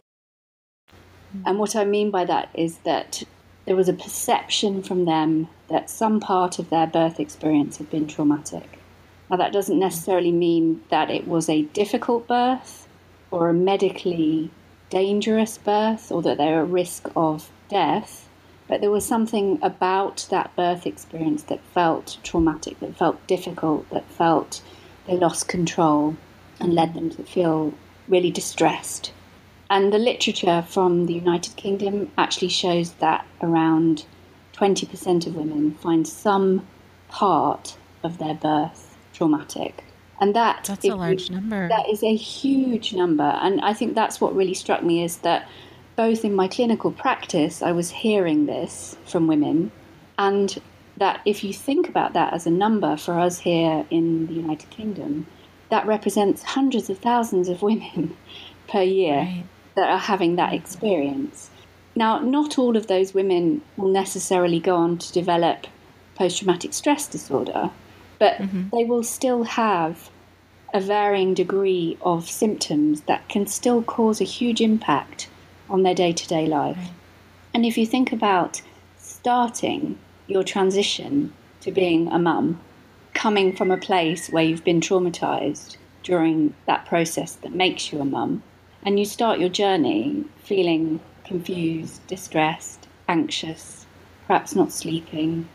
Mm. 1.35 1.43
And 1.45 1.59
what 1.59 1.75
I 1.75 1.85
mean 1.85 2.11
by 2.11 2.25
that 2.25 2.49
is 2.53 2.77
that 2.79 3.23
there 3.65 3.75
was 3.75 3.89
a 3.89 3.93
perception 3.93 4.81
from 4.83 5.05
them 5.05 5.47
that 5.69 5.89
some 5.89 6.19
part 6.19 6.59
of 6.59 6.69
their 6.69 6.87
birth 6.87 7.19
experience 7.19 7.77
had 7.77 7.89
been 7.89 8.07
traumatic. 8.07 8.79
Now, 9.29 9.37
that 9.37 9.53
doesn't 9.53 9.79
necessarily 9.79 10.31
mean 10.31 10.83
that 10.89 11.09
it 11.09 11.27
was 11.27 11.47
a 11.47 11.61
difficult 11.61 12.27
birth 12.27 12.87
or 13.29 13.49
a 13.49 13.53
medically 13.53 14.51
dangerous 14.89 15.57
birth 15.57 16.11
or 16.11 16.21
that 16.21 16.37
they 16.37 16.51
were 16.51 16.63
at 16.63 16.67
risk 16.67 17.09
of 17.15 17.49
death, 17.69 18.27
but 18.67 18.81
there 18.81 18.91
was 18.91 19.05
something 19.05 19.57
about 19.61 20.27
that 20.29 20.53
birth 20.55 20.85
experience 20.85 21.43
that 21.43 21.63
felt 21.73 22.17
traumatic, 22.23 22.79
that 22.81 22.97
felt 22.97 23.25
difficult, 23.27 23.89
that 23.89 24.09
felt 24.09 24.61
they 25.07 25.15
lost 25.15 25.47
control 25.47 26.17
and 26.59 26.73
led 26.73 26.93
them 26.93 27.09
to 27.09 27.23
feel 27.23 27.73
really 28.07 28.31
distressed 28.31 29.13
and 29.71 29.93
the 29.93 29.97
literature 29.97 30.65
from 30.67 31.05
the 31.05 31.13
United 31.13 31.55
Kingdom 31.55 32.11
actually 32.17 32.49
shows 32.49 32.91
that 32.95 33.25
around 33.41 34.05
20% 34.53 35.25
of 35.25 35.33
women 35.33 35.75
find 35.75 36.05
some 36.05 36.67
part 37.07 37.77
of 38.03 38.17
their 38.17 38.33
birth 38.33 38.97
traumatic. 39.13 39.85
And 40.19 40.35
that 40.35 40.65
that's 40.65 40.83
a 40.83 40.93
large 40.93 41.29
number. 41.29 41.69
That 41.69 41.87
is 41.87 42.03
a 42.03 42.13
huge 42.13 42.93
number. 42.93 43.23
And 43.41 43.61
I 43.61 43.73
think 43.73 43.95
that's 43.95 44.19
what 44.19 44.35
really 44.35 44.53
struck 44.53 44.83
me 44.83 45.05
is 45.05 45.17
that 45.19 45.47
both 45.95 46.25
in 46.25 46.35
my 46.35 46.49
clinical 46.49 46.91
practice, 46.91 47.61
I 47.61 47.71
was 47.71 47.91
hearing 47.91 48.47
this 48.47 48.97
from 49.05 49.25
women, 49.25 49.71
and 50.19 50.61
that 50.97 51.21
if 51.25 51.45
you 51.45 51.53
think 51.53 51.87
about 51.87 52.11
that 52.11 52.33
as 52.33 52.45
a 52.45 52.51
number 52.51 52.97
for 52.97 53.17
us 53.17 53.39
here 53.39 53.85
in 53.89 54.27
the 54.27 54.33
United 54.33 54.69
Kingdom, 54.69 55.27
that 55.69 55.87
represents 55.87 56.43
hundreds 56.43 56.89
of 56.89 56.99
thousands 56.99 57.47
of 57.47 57.61
women 57.61 58.17
per 58.67 58.81
year 58.81 59.15
right. 59.15 59.45
That 59.75 59.89
are 59.89 59.99
having 59.99 60.35
that 60.35 60.53
experience. 60.53 61.49
Now, 61.95 62.19
not 62.19 62.57
all 62.57 62.77
of 62.77 62.87
those 62.87 63.13
women 63.13 63.61
will 63.77 63.91
necessarily 63.91 64.59
go 64.59 64.75
on 64.75 64.97
to 64.97 65.11
develop 65.11 65.67
post 66.15 66.39
traumatic 66.39 66.73
stress 66.73 67.07
disorder, 67.07 67.69
but 68.19 68.37
mm-hmm. 68.37 68.69
they 68.75 68.85
will 68.85 69.03
still 69.03 69.43
have 69.43 70.09
a 70.73 70.79
varying 70.79 71.33
degree 71.33 71.97
of 72.01 72.29
symptoms 72.29 73.01
that 73.01 73.27
can 73.27 73.45
still 73.45 73.83
cause 73.83 74.21
a 74.21 74.25
huge 74.25 74.61
impact 74.61 75.29
on 75.69 75.83
their 75.83 75.95
day 75.95 76.13
to 76.13 76.27
day 76.27 76.45
life. 76.45 76.77
Right. 76.77 76.91
And 77.53 77.65
if 77.65 77.77
you 77.77 77.85
think 77.85 78.11
about 78.13 78.61
starting 78.97 79.97
your 80.27 80.43
transition 80.43 81.33
to 81.61 81.71
being 81.71 82.07
a 82.07 82.19
mum, 82.19 82.59
coming 83.13 83.55
from 83.55 83.71
a 83.71 83.77
place 83.77 84.29
where 84.29 84.43
you've 84.43 84.63
been 84.63 84.79
traumatized 84.79 85.77
during 86.03 86.53
that 86.65 86.85
process 86.85 87.33
that 87.35 87.53
makes 87.53 87.91
you 87.91 87.99
a 87.99 88.05
mum, 88.05 88.41
and 88.83 88.99
you 88.99 89.05
start 89.05 89.39
your 89.39 89.49
journey 89.49 90.25
feeling 90.43 90.99
confused, 91.23 92.05
distressed, 92.07 92.87
anxious, 93.07 93.85
perhaps 94.27 94.55
not 94.55 94.71
sleeping, 94.71 95.47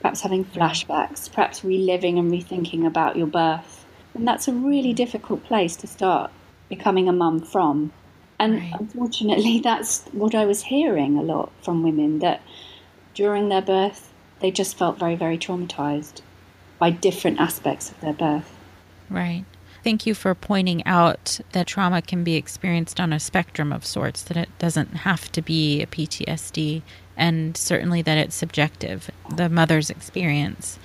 perhaps 0.00 0.20
having 0.20 0.44
flashbacks, 0.44 1.32
perhaps 1.32 1.64
reliving 1.64 2.18
and 2.18 2.30
rethinking 2.30 2.86
about 2.86 3.16
your 3.16 3.26
birth. 3.26 3.84
And 4.14 4.26
that's 4.26 4.48
a 4.48 4.52
really 4.52 4.92
difficult 4.92 5.44
place 5.44 5.76
to 5.76 5.86
start 5.86 6.30
becoming 6.68 7.08
a 7.08 7.12
mum 7.12 7.40
from. 7.40 7.92
And 8.38 8.54
right. 8.54 8.72
unfortunately, 8.78 9.60
that's 9.64 10.04
what 10.12 10.34
I 10.34 10.46
was 10.46 10.62
hearing 10.62 11.18
a 11.18 11.22
lot 11.22 11.52
from 11.62 11.82
women 11.82 12.20
that 12.20 12.40
during 13.14 13.48
their 13.48 13.62
birth, 13.62 14.12
they 14.40 14.50
just 14.50 14.78
felt 14.78 14.98
very, 14.98 15.16
very 15.16 15.36
traumatized 15.36 16.22
by 16.78 16.90
different 16.90 17.40
aspects 17.40 17.90
of 17.90 18.00
their 18.00 18.14
birth. 18.14 18.56
Right. 19.10 19.44
Thank 19.82 20.06
you 20.06 20.14
for 20.14 20.34
pointing 20.34 20.84
out 20.86 21.40
that 21.52 21.66
trauma 21.66 22.02
can 22.02 22.22
be 22.22 22.36
experienced 22.36 23.00
on 23.00 23.12
a 23.12 23.20
spectrum 23.20 23.72
of 23.72 23.84
sorts, 23.86 24.22
that 24.24 24.36
it 24.36 24.50
doesn't 24.58 24.88
have 24.88 25.32
to 25.32 25.40
be 25.40 25.82
a 25.82 25.86
PTSD, 25.86 26.82
and 27.16 27.56
certainly 27.56 28.02
that 28.02 28.18
it's 28.18 28.34
subjective, 28.34 29.10
the 29.34 29.48
mother's 29.48 29.88
experience. 29.88 30.78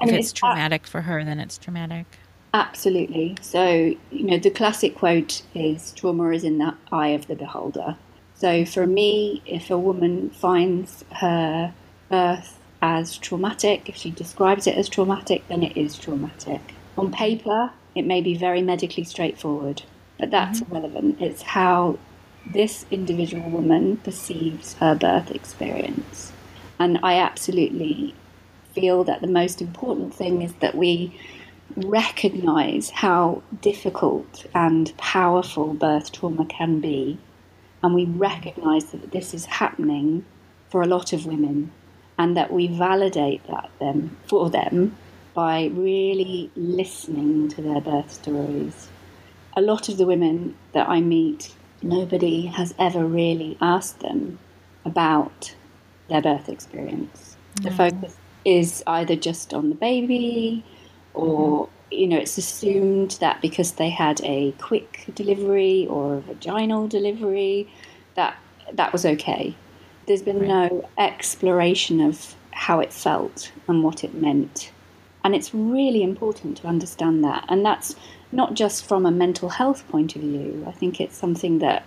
If 0.00 0.10
it's, 0.10 0.30
it's 0.30 0.32
traumatic 0.32 0.86
for 0.86 1.02
her, 1.02 1.24
then 1.24 1.40
it's 1.40 1.58
traumatic. 1.58 2.06
Absolutely. 2.54 3.36
So, 3.42 3.94
you 4.10 4.24
know, 4.24 4.38
the 4.38 4.50
classic 4.50 4.94
quote 4.94 5.42
is 5.54 5.92
trauma 5.92 6.30
is 6.30 6.44
in 6.44 6.58
the 6.58 6.74
eye 6.90 7.08
of 7.08 7.26
the 7.26 7.36
beholder. 7.36 7.96
So, 8.34 8.64
for 8.64 8.86
me, 8.86 9.42
if 9.44 9.70
a 9.70 9.78
woman 9.78 10.30
finds 10.30 11.04
her 11.16 11.74
birth 12.08 12.58
as 12.80 13.18
traumatic, 13.18 13.88
if 13.88 13.96
she 13.96 14.10
describes 14.10 14.66
it 14.66 14.76
as 14.76 14.88
traumatic, 14.88 15.46
then 15.48 15.62
it 15.62 15.76
is 15.76 15.98
traumatic. 15.98 16.74
On 16.96 17.12
paper, 17.12 17.72
it 17.94 18.06
may 18.06 18.20
be 18.20 18.34
very 18.36 18.62
medically 18.62 19.04
straightforward, 19.04 19.82
but 20.18 20.30
that's 20.30 20.60
mm-hmm. 20.60 20.76
irrelevant. 20.76 21.20
It's 21.20 21.42
how 21.42 21.98
this 22.46 22.86
individual 22.90 23.50
woman 23.50 23.98
perceives 23.98 24.74
her 24.74 24.94
birth 24.94 25.30
experience. 25.30 26.32
And 26.78 26.98
I 27.02 27.18
absolutely 27.18 28.14
feel 28.72 29.04
that 29.04 29.20
the 29.20 29.26
most 29.26 29.60
important 29.60 30.14
thing 30.14 30.42
is 30.42 30.54
that 30.54 30.74
we 30.74 31.18
recognize 31.76 32.90
how 32.90 33.42
difficult 33.60 34.46
and 34.54 34.96
powerful 34.96 35.74
birth 35.74 36.12
trauma 36.12 36.46
can 36.46 36.80
be. 36.80 37.18
And 37.82 37.94
we 37.94 38.04
recognize 38.06 38.86
that 38.86 39.12
this 39.12 39.34
is 39.34 39.44
happening 39.44 40.24
for 40.70 40.82
a 40.82 40.86
lot 40.86 41.12
of 41.12 41.26
women 41.26 41.72
and 42.18 42.36
that 42.36 42.52
we 42.52 42.66
validate 42.66 43.46
that 43.46 43.70
them 43.78 44.16
for 44.26 44.50
them 44.50 44.96
by 45.38 45.66
really 45.66 46.50
listening 46.56 47.48
to 47.48 47.62
their 47.62 47.80
birth 47.80 48.12
stories. 48.12 48.88
A 49.56 49.60
lot 49.60 49.88
of 49.88 49.96
the 49.96 50.04
women 50.04 50.56
that 50.72 50.88
I 50.88 51.00
meet, 51.00 51.54
nobody 51.80 52.46
has 52.46 52.74
ever 52.76 53.04
really 53.04 53.56
asked 53.60 54.00
them 54.00 54.40
about 54.84 55.54
their 56.08 56.20
birth 56.20 56.48
experience. 56.48 57.36
The 57.62 57.70
mm. 57.70 57.76
focus 57.76 58.16
is 58.44 58.82
either 58.88 59.14
just 59.14 59.54
on 59.54 59.68
the 59.68 59.76
baby 59.76 60.64
or 61.14 61.66
mm-hmm. 61.66 61.94
you 62.00 62.08
know 62.08 62.18
it's 62.18 62.36
assumed 62.36 63.12
that 63.20 63.40
because 63.40 63.70
they 63.74 63.90
had 63.90 64.20
a 64.24 64.50
quick 64.58 65.04
delivery 65.14 65.86
or 65.88 66.16
a 66.16 66.20
vaginal 66.20 66.88
delivery 66.88 67.72
that 68.16 68.36
that 68.72 68.92
was 68.92 69.06
okay. 69.06 69.54
There's 70.08 70.22
been 70.22 70.48
no 70.48 70.88
exploration 70.98 72.00
of 72.00 72.34
how 72.50 72.80
it 72.80 72.92
felt 72.92 73.52
and 73.68 73.84
what 73.84 74.02
it 74.02 74.14
meant 74.14 74.72
and 75.28 75.34
it's 75.34 75.52
really 75.52 76.02
important 76.02 76.56
to 76.56 76.66
understand 76.66 77.22
that. 77.22 77.44
And 77.50 77.62
that's 77.62 77.94
not 78.32 78.54
just 78.54 78.86
from 78.86 79.04
a 79.04 79.10
mental 79.10 79.50
health 79.50 79.86
point 79.90 80.16
of 80.16 80.22
view. 80.22 80.64
I 80.66 80.72
think 80.72 81.02
it's 81.02 81.18
something 81.18 81.58
that, 81.58 81.84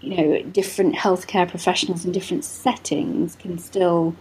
you 0.00 0.16
know, 0.16 0.42
different 0.42 0.94
healthcare 0.94 1.50
professionals 1.50 2.04
in 2.04 2.12
different 2.12 2.44
settings 2.44 3.34
can 3.34 3.58
still 3.58 4.14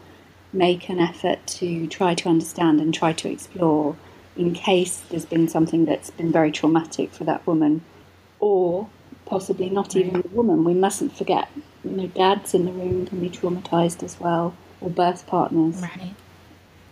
make 0.51 0.89
an 0.89 0.97
effort 0.99 1.45
to 1.45 1.85
try 1.85 2.15
to 2.15 2.27
understand 2.27 2.81
and 2.81 2.91
try 2.91 3.13
to 3.13 3.29
explore 3.29 3.97
in 4.35 4.51
case 4.55 4.97
there's 5.11 5.25
been 5.25 5.47
something 5.47 5.85
that's 5.85 6.09
been 6.09 6.31
very 6.31 6.51
traumatic 6.51 7.13
for 7.13 7.23
that 7.23 7.45
woman 7.45 7.83
or 8.39 8.89
possibly 9.27 9.69
not 9.69 9.95
even 9.95 10.21
the 10.21 10.29
woman. 10.29 10.63
We 10.63 10.73
mustn't 10.73 11.15
forget, 11.15 11.49
you 11.83 11.91
know, 11.91 12.07
dads 12.07 12.55
in 12.55 12.65
the 12.65 12.71
room 12.71 13.05
can 13.05 13.19
be 13.19 13.29
traumatized 13.29 14.01
as 14.01 14.19
well, 14.19 14.55
or 14.81 14.89
birth 14.89 15.27
partners. 15.27 15.83
Right. 15.83 16.15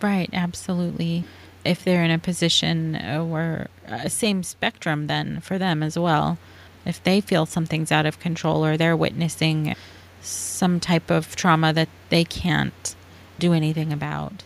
Right, 0.00 0.30
absolutely 0.32 1.24
if 1.64 1.84
they're 1.84 2.04
in 2.04 2.10
a 2.10 2.18
position 2.18 2.96
uh, 2.96 3.24
where 3.24 3.68
uh, 3.88 4.08
same 4.08 4.42
spectrum 4.42 5.06
then 5.06 5.40
for 5.40 5.58
them 5.58 5.82
as 5.82 5.98
well. 5.98 6.38
If 6.84 7.02
they 7.02 7.20
feel 7.20 7.46
something's 7.46 7.90
out 7.90 8.04
of 8.04 8.20
control 8.20 8.64
or 8.64 8.76
they're 8.76 8.96
witnessing 8.96 9.74
some 10.20 10.80
type 10.80 11.10
of 11.10 11.34
trauma 11.36 11.72
that 11.72 11.88
they 12.10 12.24
can't 12.24 12.94
do 13.38 13.52
anything 13.52 13.92
about 13.92 14.44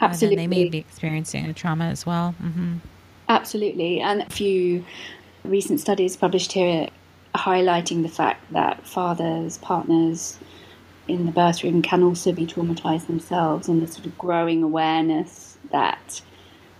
absolutely 0.00 0.36
they 0.36 0.46
may 0.46 0.68
be 0.68 0.78
experiencing 0.78 1.46
a 1.46 1.52
trauma 1.52 1.84
as 1.84 2.06
well. 2.06 2.34
Mm-hmm. 2.42 2.76
absolutely. 3.28 4.00
And 4.00 4.22
a 4.22 4.30
few 4.30 4.84
recent 5.44 5.80
studies 5.80 6.16
published 6.16 6.52
here 6.52 6.88
highlighting 7.34 8.02
the 8.02 8.08
fact 8.08 8.52
that 8.52 8.86
fathers 8.86 9.58
partners 9.58 10.38
in 11.08 11.26
the 11.26 11.32
birth 11.32 11.62
room 11.62 11.82
can 11.82 12.02
also 12.02 12.32
be 12.32 12.46
traumatized 12.46 13.06
themselves 13.06 13.68
and 13.68 13.82
the 13.82 13.86
sort 13.86 14.06
of 14.06 14.16
growing 14.18 14.62
awareness 14.62 15.58
that 15.70 16.20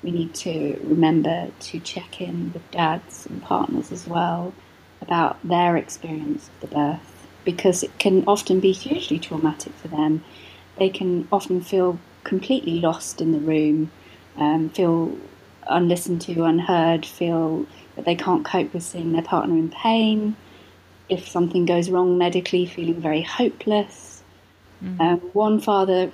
we 0.02 0.10
need 0.10 0.34
to 0.34 0.78
remember 0.84 1.50
to 1.60 1.80
check 1.80 2.20
in 2.20 2.52
with 2.52 2.70
dads 2.70 3.26
and 3.26 3.42
partners 3.42 3.92
as 3.92 4.06
well 4.06 4.52
about 5.02 5.38
their 5.46 5.76
experience 5.76 6.48
of 6.48 6.60
the 6.60 6.74
birth 6.74 7.28
because 7.44 7.82
it 7.82 7.98
can 7.98 8.24
often 8.26 8.60
be 8.60 8.72
hugely 8.72 9.18
traumatic 9.18 9.72
for 9.74 9.88
them. 9.88 10.22
They 10.76 10.88
can 10.88 11.26
often 11.32 11.60
feel 11.60 11.98
completely 12.24 12.80
lost 12.80 13.20
in 13.20 13.32
the 13.32 13.38
room, 13.38 13.90
um, 14.36 14.70
feel 14.70 15.16
unlistened 15.68 16.22
to, 16.22 16.44
unheard, 16.44 17.04
feel 17.04 17.66
that 17.96 18.04
they 18.04 18.14
can't 18.14 18.44
cope 18.44 18.72
with 18.72 18.82
seeing 18.82 19.12
their 19.12 19.22
partner 19.22 19.56
in 19.56 19.70
pain. 19.70 20.36
If 21.08 21.28
something 21.28 21.64
goes 21.66 21.90
wrong 21.90 22.18
medically, 22.18 22.66
feeling 22.66 23.00
very 23.00 23.22
hopeless. 23.22 24.22
Mm. 24.82 25.00
Um, 25.00 25.18
one 25.32 25.60
father 25.60 26.10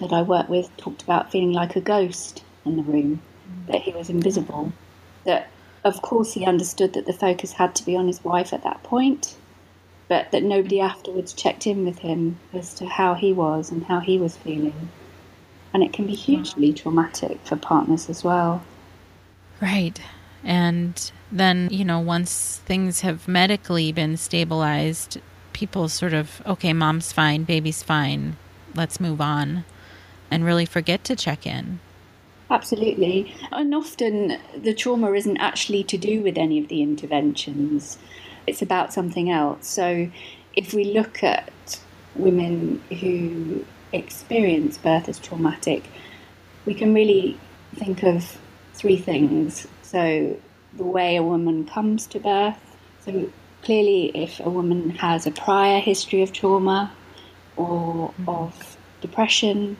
that 0.00 0.12
I 0.12 0.22
worked 0.22 0.50
with 0.50 0.74
talked 0.76 1.02
about 1.02 1.30
feeling 1.30 1.52
like 1.52 1.76
a 1.76 1.80
ghost 1.80 2.42
in 2.64 2.76
the 2.76 2.82
room, 2.82 3.20
that 3.66 3.82
he 3.82 3.92
was 3.92 4.08
invisible. 4.10 4.72
That, 5.24 5.48
of 5.84 6.02
course, 6.02 6.32
he 6.32 6.46
understood 6.46 6.92
that 6.94 7.06
the 7.06 7.12
focus 7.12 7.52
had 7.52 7.74
to 7.76 7.84
be 7.84 7.96
on 7.96 8.06
his 8.06 8.22
wife 8.24 8.52
at 8.52 8.62
that 8.64 8.82
point, 8.82 9.36
but 10.08 10.30
that 10.32 10.42
nobody 10.42 10.80
afterwards 10.80 11.32
checked 11.32 11.66
in 11.66 11.84
with 11.84 11.98
him 11.98 12.38
as 12.52 12.74
to 12.74 12.86
how 12.86 13.14
he 13.14 13.32
was 13.32 13.70
and 13.70 13.84
how 13.84 14.00
he 14.00 14.18
was 14.18 14.36
feeling. 14.36 14.90
And 15.72 15.82
it 15.82 15.92
can 15.92 16.06
be 16.06 16.14
hugely 16.14 16.72
traumatic 16.72 17.40
for 17.44 17.56
partners 17.56 18.08
as 18.08 18.22
well. 18.22 18.62
Right. 19.60 19.98
And 20.44 21.10
then, 21.32 21.68
you 21.70 21.84
know, 21.84 22.00
once 22.00 22.60
things 22.66 23.00
have 23.00 23.26
medically 23.26 23.92
been 23.92 24.16
stabilized, 24.16 25.18
people 25.52 25.88
sort 25.88 26.12
of, 26.12 26.42
okay, 26.46 26.72
mom's 26.72 27.12
fine, 27.12 27.44
baby's 27.44 27.82
fine, 27.82 28.36
let's 28.74 29.00
move 29.00 29.20
on, 29.20 29.64
and 30.30 30.44
really 30.44 30.66
forget 30.66 31.02
to 31.04 31.16
check 31.16 31.46
in. 31.46 31.80
Absolutely. 32.50 33.34
And 33.52 33.74
often 33.74 34.38
the 34.56 34.74
trauma 34.74 35.12
isn't 35.12 35.38
actually 35.38 35.82
to 35.84 35.96
do 35.96 36.22
with 36.22 36.36
any 36.36 36.58
of 36.58 36.68
the 36.68 36.82
interventions, 36.82 37.98
it's 38.46 38.60
about 38.62 38.92
something 38.92 39.30
else. 39.30 39.66
So 39.66 40.10
if 40.54 40.74
we 40.74 40.84
look 40.84 41.22
at 41.24 41.80
women 42.14 42.82
who 43.00 43.64
experience 43.92 44.76
birth 44.78 45.08
as 45.08 45.18
traumatic, 45.18 45.84
we 46.66 46.74
can 46.74 46.92
really 46.94 47.38
think 47.76 48.02
of 48.02 48.38
three 48.74 48.98
things. 48.98 49.66
So 49.82 50.38
the 50.74 50.84
way 50.84 51.16
a 51.16 51.22
woman 51.22 51.66
comes 51.66 52.06
to 52.08 52.20
birth. 52.20 52.76
So 53.00 53.30
clearly, 53.62 54.10
if 54.14 54.40
a 54.40 54.50
woman 54.50 54.90
has 54.90 55.26
a 55.26 55.30
prior 55.30 55.80
history 55.80 56.22
of 56.22 56.32
trauma 56.32 56.92
or 57.56 58.12
of 58.28 58.76
depression, 59.00 59.76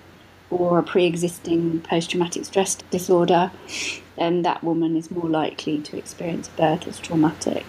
or 0.54 0.78
a 0.78 0.82
pre 0.82 1.04
existing 1.04 1.80
post 1.80 2.10
traumatic 2.10 2.44
stress 2.44 2.76
disorder, 2.90 3.50
then 4.16 4.42
that 4.42 4.62
woman 4.62 4.96
is 4.96 5.10
more 5.10 5.28
likely 5.28 5.80
to 5.82 5.96
experience 5.96 6.48
birth 6.48 6.86
as 6.86 7.00
traumatic. 7.00 7.64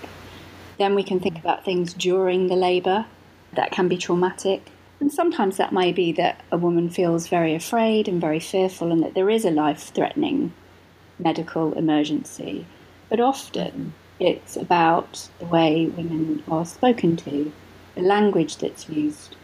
Then 0.78 0.94
we 0.94 1.04
can 1.04 1.20
think 1.20 1.40
about 1.40 1.66
things 1.66 1.94
during 1.94 2.48
the 2.48 2.56
labour 2.56 3.06
that 3.54 3.72
can 3.72 3.88
be 3.88 3.98
traumatic. 3.98 4.70
And 5.00 5.12
sometimes 5.12 5.58
that 5.58 5.74
may 5.74 5.92
be 5.92 6.12
that 6.14 6.42
a 6.52 6.58
woman 6.58 6.90
feels 6.90 7.28
very 7.28 7.56
afraid 7.56 8.08
and 8.08 8.22
very 8.22 8.40
fearful 8.40 8.92
and 8.92 9.02
that 9.04 9.14
there 9.14 9.30
is 9.30 9.46
a 9.46 9.52
life 9.52 9.92
threatening 9.94 10.54
medical 11.18 11.74
emergency. 11.74 12.66
But 13.10 13.20
often 13.20 13.94
it's 14.20 14.56
about 14.56 15.30
the 15.40 15.46
way 15.46 15.88
women 15.88 16.44
are 16.48 16.66
spoken 16.66 17.18
to, 17.18 17.52
the 17.96 18.02
language 18.02 18.58
that's 18.58 18.90
used, 18.90 19.35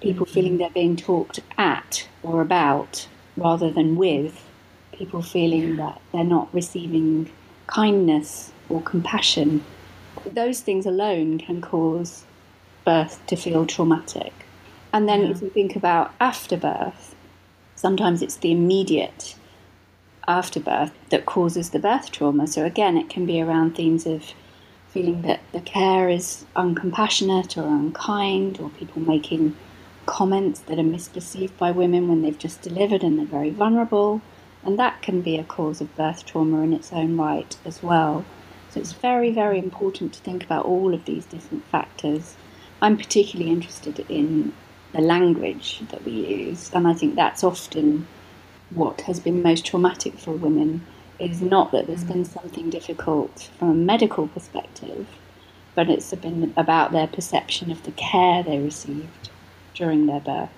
people 0.00 0.26
feeling 0.26 0.58
they're 0.58 0.70
being 0.70 0.96
talked 0.96 1.40
at 1.58 2.08
or 2.22 2.40
about 2.40 3.06
rather 3.36 3.70
than 3.70 3.96
with, 3.96 4.46
people 4.92 5.22
feeling 5.22 5.76
that 5.76 6.00
they're 6.12 6.24
not 6.24 6.52
receiving 6.54 7.30
kindness 7.66 8.52
or 8.68 8.82
compassion. 8.82 9.64
Those 10.32 10.60
things 10.60 10.86
alone 10.86 11.38
can 11.38 11.60
cause 11.60 12.24
birth 12.84 13.24
to 13.26 13.36
feel 13.36 13.66
traumatic. 13.66 14.32
And 14.92 15.08
then 15.08 15.22
yeah. 15.22 15.30
if 15.30 15.42
we 15.42 15.48
think 15.48 15.76
about 15.76 16.12
afterbirth, 16.20 17.14
sometimes 17.76 18.22
it's 18.22 18.36
the 18.36 18.52
immediate 18.52 19.36
afterbirth 20.26 20.92
that 21.10 21.26
causes 21.26 21.70
the 21.70 21.78
birth 21.78 22.10
trauma. 22.10 22.46
So 22.46 22.64
again, 22.64 22.96
it 22.96 23.08
can 23.08 23.26
be 23.26 23.40
around 23.40 23.74
themes 23.76 24.06
of 24.06 24.32
feeling 24.88 25.22
that 25.22 25.40
the 25.52 25.60
care 25.60 26.08
is 26.08 26.44
uncompassionate 26.56 27.56
or 27.56 27.66
unkind, 27.66 28.58
or 28.60 28.70
people 28.70 29.00
making 29.00 29.56
comments 30.06 30.60
that 30.60 30.78
are 30.78 30.82
misperceived 30.82 31.56
by 31.56 31.70
women 31.70 32.08
when 32.08 32.22
they've 32.22 32.38
just 32.38 32.62
delivered 32.62 33.02
and 33.02 33.18
they're 33.18 33.26
very 33.26 33.50
vulnerable. 33.50 34.20
And 34.64 34.78
that 34.78 35.02
can 35.02 35.20
be 35.22 35.36
a 35.36 35.44
cause 35.44 35.80
of 35.80 35.94
birth 35.96 36.26
trauma 36.26 36.62
in 36.62 36.72
its 36.72 36.92
own 36.92 37.16
right 37.16 37.56
as 37.64 37.82
well. 37.82 38.24
So 38.70 38.80
it's 38.80 38.92
very, 38.92 39.32
very 39.32 39.58
important 39.58 40.12
to 40.14 40.20
think 40.20 40.44
about 40.44 40.64
all 40.64 40.94
of 40.94 41.04
these 41.04 41.26
different 41.26 41.64
factors. 41.66 42.36
I'm 42.82 42.96
particularly 42.96 43.50
interested 43.50 44.04
in 44.08 44.52
the 44.92 45.00
language 45.00 45.82
that 45.90 46.04
we 46.04 46.12
use, 46.12 46.70
and 46.72 46.86
I 46.86 46.94
think 46.94 47.14
that's 47.14 47.44
often 47.44 48.06
what 48.70 49.02
has 49.02 49.20
been 49.20 49.42
most 49.42 49.66
traumatic 49.66 50.18
for 50.18 50.32
women 50.32 50.86
is 51.18 51.42
not 51.42 51.72
that 51.72 51.86
there's 51.86 52.04
been 52.04 52.24
something 52.24 52.70
difficult 52.70 53.50
from 53.58 53.70
a 53.70 53.74
medical 53.74 54.28
perspective, 54.28 55.06
but 55.74 55.90
it's 55.90 56.14
been 56.14 56.52
about 56.56 56.92
their 56.92 57.06
perception 57.06 57.70
of 57.70 57.82
the 57.82 57.92
care 57.92 58.42
they 58.42 58.58
received 58.58 59.30
during 59.80 60.06
their 60.06 60.20
birth, 60.20 60.50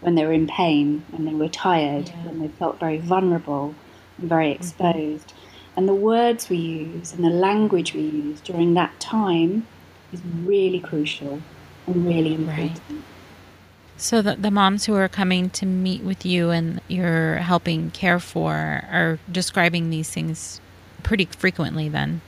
when 0.00 0.16
they 0.16 0.26
were 0.26 0.32
in 0.32 0.48
pain, 0.48 1.04
when 1.10 1.24
they 1.26 1.34
were 1.34 1.48
tired, 1.48 2.08
yeah. 2.08 2.26
when 2.26 2.40
they 2.40 2.48
felt 2.48 2.80
very 2.80 2.98
vulnerable 2.98 3.74
and 4.18 4.28
very 4.28 4.46
mm-hmm. 4.46 4.62
exposed. 4.62 5.28
Mm-hmm. 5.28 5.76
And 5.76 5.88
the 5.88 5.94
words 5.94 6.50
we 6.50 6.56
use 6.56 7.12
and 7.12 7.24
the 7.24 7.30
language 7.30 7.94
we 7.94 8.02
use 8.02 8.40
during 8.40 8.74
that 8.74 8.98
time 8.98 9.66
is 10.12 10.20
really 10.44 10.80
crucial 10.80 11.40
and 11.86 12.06
really 12.06 12.34
important. 12.34 12.80
Right. 12.90 13.02
So 13.96 14.20
the, 14.20 14.34
the 14.34 14.50
moms 14.50 14.86
who 14.86 14.94
are 14.96 15.08
coming 15.08 15.48
to 15.50 15.64
meet 15.66 16.02
with 16.02 16.26
you 16.26 16.50
and 16.50 16.80
you're 16.88 17.36
helping 17.36 17.90
care 17.92 18.18
for 18.18 18.52
are 18.52 19.18
describing 19.30 19.90
these 19.90 20.10
things 20.10 20.60
pretty 21.02 21.26
frequently 21.26 21.88
then? 21.88 22.20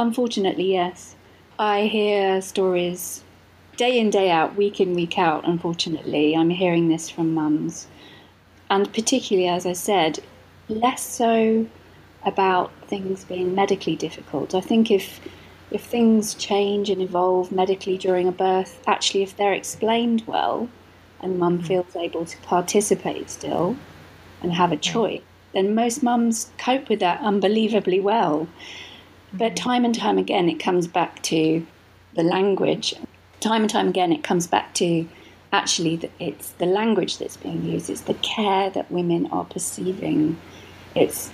Unfortunately, 0.00 0.72
yes. 0.72 1.14
I 1.58 1.86
hear 1.86 2.42
stories 2.42 3.22
day 3.76 3.98
in, 3.98 4.10
day 4.10 4.30
out, 4.30 4.56
week 4.56 4.80
in, 4.80 4.94
week 4.94 5.18
out, 5.18 5.46
unfortunately. 5.46 6.36
I'm 6.36 6.50
hearing 6.50 6.88
this 6.88 7.08
from 7.08 7.34
mums. 7.34 7.86
And 8.70 8.92
particularly, 8.92 9.48
as 9.48 9.66
I 9.66 9.72
said, 9.72 10.20
less 10.68 11.02
so 11.02 11.66
about 12.24 12.72
things 12.86 13.24
being 13.24 13.54
medically 13.54 13.96
difficult. 13.96 14.54
I 14.54 14.60
think 14.60 14.90
if 14.90 15.20
if 15.70 15.82
things 15.82 16.34
change 16.34 16.90
and 16.90 17.00
evolve 17.00 17.50
medically 17.50 17.96
during 17.96 18.28
a 18.28 18.32
birth, 18.32 18.82
actually 18.86 19.22
if 19.22 19.36
they're 19.36 19.54
explained 19.54 20.22
well, 20.26 20.68
and 21.20 21.38
mum 21.38 21.60
mm. 21.60 21.66
feels 21.66 21.96
able 21.96 22.26
to 22.26 22.36
participate 22.38 23.30
still 23.30 23.76
and 24.42 24.52
have 24.52 24.72
a 24.72 24.76
choice, 24.76 25.22
then 25.54 25.74
most 25.74 26.02
mums 26.02 26.50
cope 26.58 26.88
with 26.88 27.00
that 27.00 27.20
unbelievably 27.20 28.00
well. 28.00 28.48
But 29.32 29.52
mm-hmm. 29.52 29.54
time 29.54 29.84
and 29.84 29.94
time 29.94 30.18
again, 30.18 30.48
it 30.48 30.60
comes 30.60 30.86
back 30.86 31.22
to 31.24 31.66
the 32.14 32.22
language. 32.22 32.94
Time 33.42 33.62
and 33.62 33.70
time 33.70 33.88
again, 33.88 34.12
it 34.12 34.22
comes 34.22 34.46
back 34.46 34.72
to 34.74 35.06
actually 35.52 35.96
that 35.96 36.10
it's 36.18 36.50
the 36.52 36.66
language 36.66 37.18
that's 37.18 37.36
being 37.36 37.64
used, 37.64 37.90
it's 37.90 38.02
the 38.02 38.14
care 38.14 38.70
that 38.70 38.90
women 38.90 39.26
are 39.32 39.44
perceiving, 39.44 40.38
it's 40.94 41.28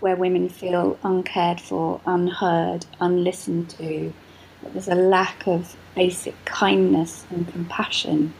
where 0.00 0.14
women 0.14 0.48
feel 0.48 0.98
uncared 1.02 1.60
for, 1.60 2.00
unheard, 2.06 2.86
unlistened 3.00 3.70
to. 3.70 4.12
There's 4.72 4.88
a 4.88 4.94
lack 4.94 5.46
of 5.46 5.76
basic 5.94 6.34
kindness 6.44 7.26
and 7.30 7.48
compassion 7.48 8.34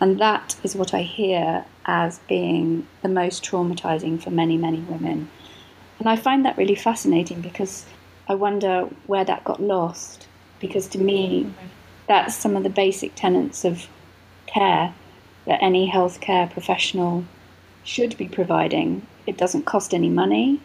and 0.00 0.20
that 0.20 0.56
is 0.62 0.76
what 0.76 0.92
I 0.92 1.02
hear 1.02 1.64
as 1.86 2.18
being 2.28 2.86
the 3.02 3.08
most 3.08 3.44
traumatizing 3.44 4.22
for 4.22 4.30
many, 4.30 4.56
many 4.56 4.80
women. 4.80 5.30
And 5.98 6.08
I 6.08 6.16
find 6.16 6.44
that 6.44 6.58
really 6.58 6.74
fascinating 6.74 7.40
because 7.40 7.86
I 8.28 8.34
wonder 8.34 8.88
where 9.06 9.24
that 9.24 9.44
got 9.44 9.62
lost. 9.62 10.26
Because 10.60 10.86
to 10.88 10.98
me, 10.98 11.52
that's 12.06 12.34
some 12.34 12.56
of 12.56 12.62
the 12.62 12.70
basic 12.70 13.14
tenets 13.14 13.64
of 13.64 13.88
care 14.46 14.94
that 15.46 15.62
any 15.62 15.90
healthcare 15.90 16.50
professional 16.50 17.24
should 17.84 18.16
be 18.16 18.28
providing. 18.28 19.06
It 19.26 19.36
doesn't 19.36 19.64
cost 19.64 19.94
any 19.94 20.08
money. 20.08 20.60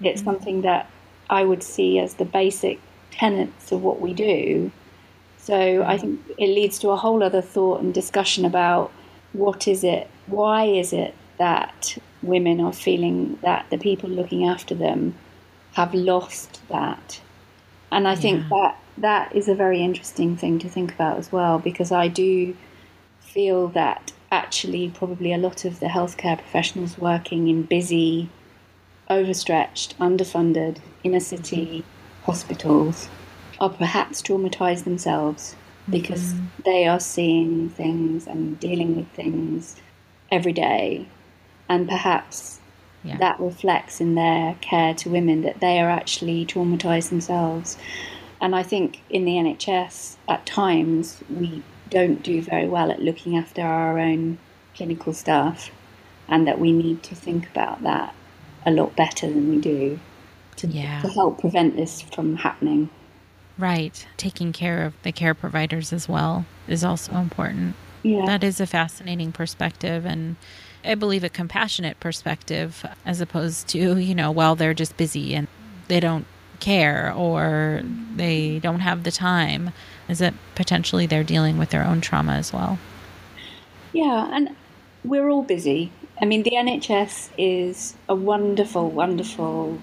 It's 0.00 0.20
mm-hmm. 0.20 0.30
something 0.30 0.62
that 0.62 0.90
I 1.28 1.44
would 1.44 1.62
see 1.62 1.98
as 1.98 2.14
the 2.14 2.24
basic 2.24 2.80
tenets 3.10 3.72
of 3.72 3.82
what 3.82 4.00
we 4.00 4.12
do 4.12 4.70
so 5.46 5.84
I 5.84 5.96
think 5.96 6.20
it 6.38 6.48
leads 6.48 6.76
to 6.80 6.90
a 6.90 6.96
whole 6.96 7.22
other 7.22 7.40
thought 7.40 7.80
and 7.80 7.94
discussion 7.94 8.44
about 8.44 8.90
what 9.32 9.68
is 9.68 9.84
it, 9.84 10.10
why 10.26 10.64
is 10.64 10.92
it 10.92 11.14
that 11.38 11.96
women 12.20 12.60
are 12.60 12.72
feeling 12.72 13.38
that 13.42 13.66
the 13.70 13.78
people 13.78 14.10
looking 14.10 14.44
after 14.44 14.74
them 14.74 15.14
have 15.74 15.94
lost 15.94 16.60
that. 16.68 17.20
And 17.96 18.06
I 18.06 18.14
think 18.14 18.46
that 18.50 18.78
that 18.98 19.34
is 19.34 19.48
a 19.48 19.54
very 19.54 19.80
interesting 19.82 20.36
thing 20.36 20.58
to 20.58 20.68
think 20.68 20.92
about 20.92 21.16
as 21.16 21.32
well, 21.32 21.58
because 21.58 21.90
I 21.90 22.08
do 22.08 22.54
feel 23.20 23.68
that 23.68 24.12
actually 24.30 24.90
probably 24.90 25.32
a 25.32 25.38
lot 25.38 25.64
of 25.64 25.80
the 25.80 25.86
healthcare 25.86 26.36
professionals 26.36 26.98
working 26.98 27.48
in 27.48 27.62
busy, 27.62 28.28
overstretched, 29.08 29.98
underfunded 29.98 30.76
inner 31.04 31.20
city 31.20 31.86
hospitals 32.24 33.08
are 33.60 33.70
perhaps 33.70 34.20
traumatized 34.20 34.84
themselves 34.84 35.56
because 35.88 36.34
mm-hmm. 36.34 36.46
they 36.66 36.86
are 36.86 37.00
seeing 37.00 37.70
things 37.70 38.26
and 38.26 38.60
dealing 38.60 38.94
with 38.94 39.08
things 39.12 39.76
every 40.30 40.52
day. 40.52 41.08
And 41.66 41.88
perhaps 41.88 42.55
yeah. 43.06 43.16
that 43.18 43.38
reflects 43.40 44.00
in 44.00 44.14
their 44.14 44.56
care 44.60 44.94
to 44.94 45.10
women 45.10 45.42
that 45.42 45.60
they 45.60 45.80
are 45.80 45.90
actually 45.90 46.44
traumatized 46.44 47.10
themselves. 47.10 47.76
And 48.40 48.54
I 48.54 48.62
think 48.62 49.00
in 49.08 49.24
the 49.24 49.32
NHS, 49.32 50.16
at 50.28 50.44
times, 50.44 51.22
we 51.30 51.62
don't 51.88 52.22
do 52.22 52.42
very 52.42 52.68
well 52.68 52.90
at 52.90 53.00
looking 53.00 53.36
after 53.36 53.62
our 53.62 53.98
own 53.98 54.38
clinical 54.74 55.12
staff, 55.12 55.70
and 56.28 56.46
that 56.46 56.58
we 56.58 56.72
need 56.72 57.02
to 57.04 57.14
think 57.14 57.48
about 57.48 57.82
that 57.82 58.14
a 58.66 58.70
lot 58.70 58.94
better 58.96 59.28
than 59.28 59.48
we 59.48 59.58
do 59.58 59.98
to, 60.56 60.66
yeah. 60.66 61.00
to 61.00 61.08
help 61.08 61.40
prevent 61.40 61.76
this 61.76 62.02
from 62.02 62.36
happening. 62.36 62.90
Right. 63.58 64.06
Taking 64.16 64.52
care 64.52 64.84
of 64.84 64.94
the 65.02 65.12
care 65.12 65.34
providers 65.34 65.92
as 65.92 66.08
well 66.08 66.44
is 66.68 66.84
also 66.84 67.14
important. 67.16 67.76
Yeah. 68.02 68.26
That 68.26 68.44
is 68.44 68.60
a 68.60 68.66
fascinating 68.66 69.32
perspective 69.32 70.04
and 70.04 70.36
I 70.86 70.94
believe 70.94 71.24
a 71.24 71.28
compassionate 71.28 71.98
perspective 72.00 72.86
as 73.04 73.20
opposed 73.20 73.68
to, 73.68 73.98
you 73.98 74.14
know, 74.14 74.30
well, 74.30 74.54
they're 74.54 74.74
just 74.74 74.96
busy 74.96 75.34
and 75.34 75.48
they 75.88 76.00
don't 76.00 76.26
care 76.60 77.12
or 77.12 77.82
they 78.14 78.58
don't 78.60 78.80
have 78.80 79.02
the 79.02 79.10
time. 79.10 79.72
Is 80.08 80.20
it 80.20 80.34
potentially 80.54 81.06
they're 81.06 81.24
dealing 81.24 81.58
with 81.58 81.70
their 81.70 81.84
own 81.84 82.00
trauma 82.00 82.32
as 82.32 82.52
well? 82.52 82.78
Yeah, 83.92 84.28
and 84.32 84.54
we're 85.04 85.28
all 85.28 85.42
busy. 85.42 85.90
I 86.20 86.24
mean, 86.24 86.42
the 86.42 86.52
NHS 86.52 87.30
is 87.36 87.94
a 88.08 88.14
wonderful, 88.14 88.90
wonderful 88.90 89.78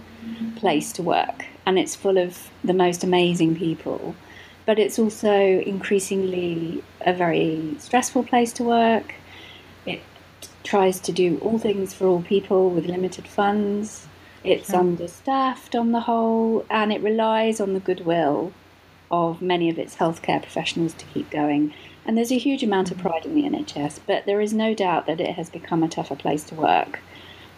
place 0.56 0.92
to 0.94 1.04
work 1.04 1.46
and 1.66 1.80
it's 1.80 1.96
full 1.96 2.18
of 2.18 2.50
the 2.64 2.74
most 2.74 3.04
amazing 3.04 3.56
people. 3.56 4.16
But 4.66 4.80
it's 4.80 4.98
also 4.98 5.32
increasingly 5.32 6.84
a 7.02 7.14
very 7.14 7.76
stressful 7.80 8.24
place 8.24 8.54
to 8.54 8.64
work. 8.64 9.14
Tries 10.64 11.00
to 11.02 11.12
do 11.12 11.38
all 11.40 11.60
things 11.60 11.94
for 11.94 12.08
all 12.08 12.22
people 12.22 12.70
with 12.70 12.86
limited 12.86 13.28
funds. 13.28 14.08
It's 14.44 14.72
mm. 14.72 14.80
understaffed 14.80 15.76
on 15.76 15.92
the 15.92 16.02
whole, 16.02 16.66
and 16.70 16.92
it 16.92 17.02
relies 17.02 17.60
on 17.62 17.74
the 17.74 17.80
goodwill 17.80 18.54
of 19.12 19.42
many 19.42 19.70
of 19.70 19.78
its 19.78 19.96
healthcare 19.98 20.42
professionals 20.42 20.94
to 20.96 21.06
keep 21.06 21.30
going. 21.30 21.74
And 22.06 22.18
there's 22.18 22.32
a 22.32 22.38
huge 22.38 22.64
amount 22.64 22.92
of 22.92 22.98
pride 22.98 23.26
in 23.26 23.36
the 23.36 23.44
NHS, 23.44 24.00
but 24.08 24.26
there 24.26 24.42
is 24.42 24.54
no 24.54 24.74
doubt 24.74 25.06
that 25.06 25.22
it 25.22 25.36
has 25.36 25.50
become 25.50 25.84
a 25.84 25.88
tougher 25.88 26.16
place 26.16 26.44
to 26.46 26.56
work. 26.56 27.00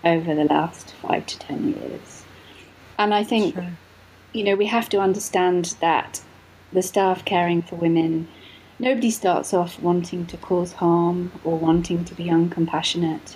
over 0.03 0.35
the 0.35 0.43
last 0.43 0.91
five 1.01 1.25
to 1.25 1.39
ten 1.39 1.69
years. 1.69 2.23
And 2.97 3.13
I 3.13 3.23
think, 3.23 3.55
sure. 3.55 3.71
you 4.33 4.43
know, 4.43 4.55
we 4.55 4.67
have 4.67 4.87
to 4.89 4.99
understand 4.99 5.75
that 5.81 6.21
the 6.71 6.83
staff 6.83 7.25
caring 7.25 7.61
for 7.61 7.75
women, 7.75 8.27
nobody 8.79 9.11
starts 9.11 9.53
off 9.53 9.79
wanting 9.79 10.25
to 10.27 10.37
cause 10.37 10.73
harm 10.73 11.31
or 11.43 11.57
wanting 11.57 12.05
to 12.05 12.15
be 12.15 12.25
uncompassionate. 12.25 13.35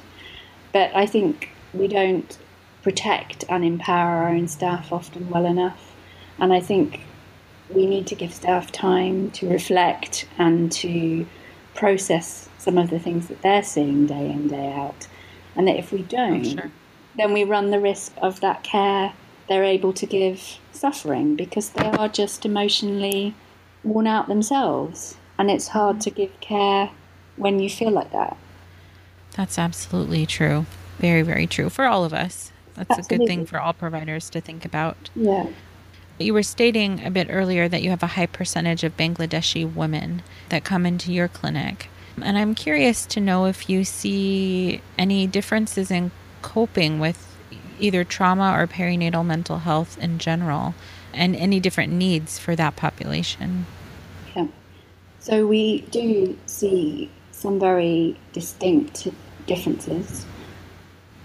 But 0.73 0.95
I 0.95 1.05
think 1.05 1.49
we 1.73 1.87
don't 1.87 2.37
protect 2.83 3.45
and 3.49 3.63
empower 3.63 4.23
our 4.23 4.29
own 4.29 4.47
staff 4.47 4.91
often 4.91 5.29
well 5.29 5.45
enough. 5.45 5.95
And 6.37 6.53
I 6.53 6.59
think 6.59 7.01
we 7.69 7.85
need 7.85 8.07
to 8.07 8.15
give 8.15 8.33
staff 8.33 8.71
time 8.71 9.31
to 9.31 9.49
reflect 9.49 10.27
and 10.37 10.71
to 10.73 11.25
process 11.75 12.49
some 12.57 12.77
of 12.77 12.89
the 12.89 12.99
things 12.99 13.27
that 13.27 13.41
they're 13.41 13.63
seeing 13.63 14.07
day 14.07 14.31
in, 14.31 14.47
day 14.47 14.71
out. 14.73 15.07
And 15.55 15.67
that 15.67 15.77
if 15.77 15.91
we 15.91 16.03
don't, 16.03 16.43
sure. 16.43 16.71
then 17.17 17.33
we 17.33 17.43
run 17.43 17.71
the 17.71 17.79
risk 17.79 18.13
of 18.21 18.39
that 18.41 18.63
care 18.63 19.13
they're 19.49 19.63
able 19.63 19.91
to 19.91 20.05
give 20.05 20.59
suffering 20.71 21.35
because 21.35 21.69
they 21.69 21.85
are 21.85 22.07
just 22.07 22.45
emotionally 22.45 23.33
worn 23.83 24.05
out 24.05 24.27
themselves. 24.27 25.17
And 25.39 25.49
it's 25.49 25.69
hard 25.69 26.01
to 26.01 26.11
give 26.11 26.39
care 26.41 26.91
when 27.37 27.59
you 27.59 27.69
feel 27.69 27.91
like 27.91 28.11
that. 28.11 28.37
That's 29.35 29.57
absolutely 29.57 30.25
true. 30.25 30.65
Very, 30.99 31.21
very 31.21 31.47
true 31.47 31.69
for 31.69 31.85
all 31.85 32.03
of 32.03 32.13
us. 32.13 32.51
That's 32.75 32.91
absolutely. 32.91 33.15
a 33.15 33.19
good 33.19 33.27
thing 33.27 33.45
for 33.45 33.59
all 33.59 33.73
providers 33.73 34.29
to 34.31 34.41
think 34.41 34.65
about. 34.65 35.09
Yeah. 35.15 35.47
You 36.19 36.33
were 36.33 36.43
stating 36.43 37.05
a 37.05 37.09
bit 37.09 37.27
earlier 37.29 37.69
that 37.69 37.81
you 37.81 37.89
have 37.89 38.03
a 38.03 38.07
high 38.07 38.25
percentage 38.25 38.83
of 38.83 38.97
Bangladeshi 38.97 39.73
women 39.73 40.21
that 40.49 40.65
come 40.65 40.85
into 40.85 41.13
your 41.13 41.29
clinic. 41.29 41.89
And 42.21 42.37
I'm 42.37 42.53
curious 42.53 43.05
to 43.07 43.21
know 43.21 43.45
if 43.45 43.69
you 43.69 43.85
see 43.85 44.81
any 44.97 45.25
differences 45.25 45.89
in 45.89 46.11
coping 46.41 46.99
with 46.99 47.25
either 47.79 48.03
trauma 48.03 48.53
or 48.57 48.67
perinatal 48.67 49.25
mental 49.25 49.59
health 49.59 49.97
in 49.99 50.17
general 50.17 50.75
and 51.13 51.33
any 51.35 51.61
different 51.61 51.93
needs 51.93 52.37
for 52.37 52.57
that 52.57 52.75
population. 52.75 53.65
So 55.19 55.45
we 55.45 55.81
do 55.81 56.37
see 56.45 57.11
some 57.31 57.59
very 57.59 58.17
distinct 58.31 59.07
differences. 59.47 60.25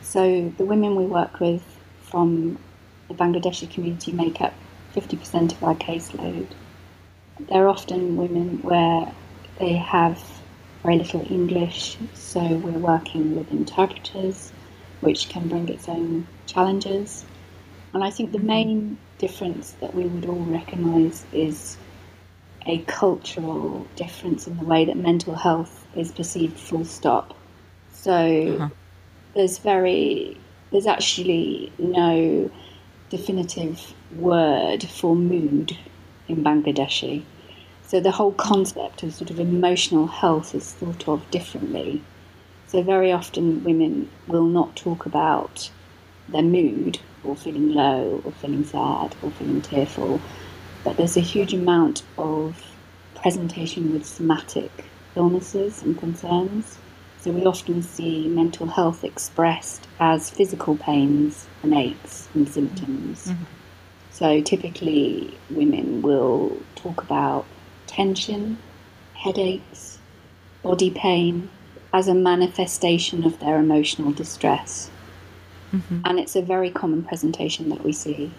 So 0.03 0.53
the 0.59 0.65
women 0.65 0.97
we 0.97 1.07
work 1.07 1.41
with 1.41 1.63
from 2.03 2.59
the 3.09 3.15
Bangladeshi 3.15 3.71
community 3.71 4.13
make 4.13 4.41
up 4.41 4.55
50% 4.95 5.53
of 5.53 5.63
our 5.63 5.75
caseload. 5.75 6.47
They're 7.49 7.69
often 7.69 8.17
women 8.17 8.63
where 8.63 9.13
they 9.59 9.75
have 9.75 10.23
very 10.83 10.99
little 10.99 11.27
English, 11.31 11.97
so 12.15 12.41
we're 12.41 12.73
working 12.73 13.37
with 13.37 13.51
interpreters, 13.51 14.53
which 15.01 15.29
can 15.29 15.49
bring 15.49 15.69
its 15.69 15.89
own 15.89 16.27
challenges. 16.47 17.25
And 17.93 18.03
I 18.05 18.11
think 18.11 18.33
the 18.33 18.39
main 18.39 18.99
difference 19.19 19.73
that 19.81 19.95
we 19.95 20.05
would 20.05 20.27
all 20.27 20.45
recognise 20.45 21.25
is 21.33 21.77
a 22.67 22.79
cultural 22.87 23.87
difference 23.97 24.47
in 24.47 24.57
the 24.57 24.65
way 24.65 24.85
that 24.85 24.97
mental 24.97 25.35
health 25.35 25.87
is 25.95 26.13
perceived, 26.13 26.59
full 26.59 26.85
stop. 26.85 27.37
So 27.93 28.57
uh-huh. 28.57 28.69
there's 29.35 29.59
very, 29.59 30.39
there's 30.71 30.87
actually 30.87 31.73
no 31.79 32.51
definitive 33.11 33.95
word 34.17 34.83
for 34.85 35.15
mood 35.15 35.77
in 36.29 36.43
Bangladeshi. 36.43 37.23
So 37.87 38.01
the 38.01 38.11
whole 38.11 38.33
concept 38.33 39.03
of 39.03 39.15
sort 39.15 39.31
of 39.31 39.39
emotional 39.39 40.07
health 40.07 40.55
is 40.55 40.73
thought 40.73 41.07
of 41.07 41.31
differently. 41.31 42.03
So 42.67 42.83
very 42.83 43.13
often 43.13 43.63
women 43.63 44.11
will 44.27 44.47
not 44.47 44.75
talk 44.75 45.07
about 45.07 45.71
their 46.29 46.43
mood 46.43 46.99
or 47.23 47.37
feeling 47.37 47.73
low 47.73 48.23
or 48.25 48.33
feeling 48.33 48.65
sad 48.65 49.15
or 49.23 49.31
feeling 49.33 49.61
tearful, 49.61 50.21
but 50.85 50.97
there's 50.97 51.17
a 51.17 51.21
huge 51.21 51.55
amount 51.55 52.03
of 52.19 52.63
presentation 53.17 53.93
with 53.93 54.07
somatic 54.07 54.85
illnesses 55.17 55.83
and 55.83 55.99
concerns. 55.99 56.79
So 57.21 57.31
we 57.31 57.47
often 57.47 57.83
see 57.83 58.29
mental 58.29 58.67
health 58.67 59.03
expressed 59.03 59.89
as 59.99 60.29
physical 60.29 60.77
pains 60.77 61.47
and 61.63 61.73
aches 61.73 62.29
and 62.35 62.47
symptoms. 62.47 63.29
Mm-hmm. 63.29 63.45
So 64.11 64.43
typically, 64.43 65.37
women 65.51 66.03
will 66.03 66.59
talk 66.77 67.03
about 67.03 67.47
tension, 67.87 68.59
headaches, 69.15 69.99
body 70.63 70.91
pain 70.91 71.49
as 71.95 72.09
a 72.09 72.15
manifestation 72.15 73.25
of 73.25 73.39
their 73.41 73.59
emotional 73.59 74.13
distress. 74.13 74.91
Mm-hmm. 75.73 76.01
And 76.05 76.21
it's 76.21 76.37
a 76.37 76.43
very 76.43 76.71
common 76.71 77.03
presentation 77.03 77.71
that 77.71 77.83
we 77.85 77.93
see. 77.93 78.31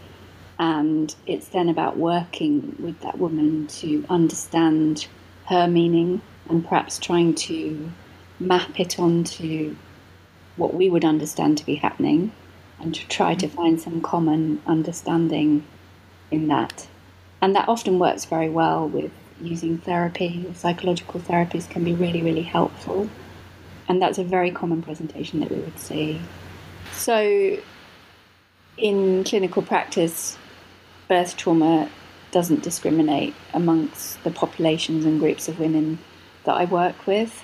And 0.58 1.13
it's 1.26 1.50
then 1.50 1.70
about 1.70 1.98
working 1.98 2.76
with 2.80 3.00
that 3.02 3.18
woman 3.18 3.68
to 3.68 4.06
understand 4.10 5.08
her 5.48 5.68
meaning 5.68 6.22
and 6.50 6.63
perhaps 6.65 6.98
trying 6.98 7.36
to 7.36 7.91
map 8.39 8.80
it 8.80 9.00
onto 9.00 9.76
what 10.56 10.74
we 10.74 10.89
would 10.89 11.06
understand 11.06 11.58
to 11.58 11.65
be 11.65 11.76
happening 11.76 12.32
and 12.80 12.96
to 12.96 13.08
try 13.08 13.36
to 13.36 13.48
find 13.48 13.80
some 13.80 14.02
common 14.02 14.62
understanding 14.65 15.65
in 16.32 16.48
that. 16.48 16.88
And 17.41 17.56
that 17.56 17.68
often 17.68 18.00
works 18.00 18.26
very 18.26 18.50
well 18.50 18.88
with 18.88 19.12
using 19.41 19.78
therapy. 19.78 20.46
Psychological 20.54 21.20
therapies 21.20 21.70
can 21.70 21.84
be 21.84 21.94
really, 21.94 22.22
really 22.22 22.44
helpful. 22.44 23.10
And 23.88 24.02
that's 24.02 24.18
a 24.18 24.24
very 24.24 24.52
common 24.52 24.82
presentation 24.82 25.41
that 25.41 25.52
we 25.52 25.58
would 25.58 25.78
see. 25.78 26.22
So, 26.94 27.58
in 28.78 29.24
clinical 29.24 29.62
practice, 29.62 30.38
birth 31.08 31.38
trauma 31.38 31.89
doesn't 32.32 32.63
discriminate 32.63 33.34
amongst 33.54 34.22
the 34.24 34.32
populations 34.32 35.06
and 35.06 35.20
groups 35.20 35.48
of 35.48 35.60
women 35.60 36.00
that 36.44 36.56
I 36.56 36.65
work 36.65 37.08
with. 37.08 37.44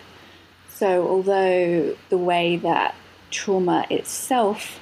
So, 0.69 1.07
although 1.07 1.95
the 2.09 2.17
way 2.17 2.57
that 2.57 2.95
trauma 3.29 3.85
itself 3.89 4.79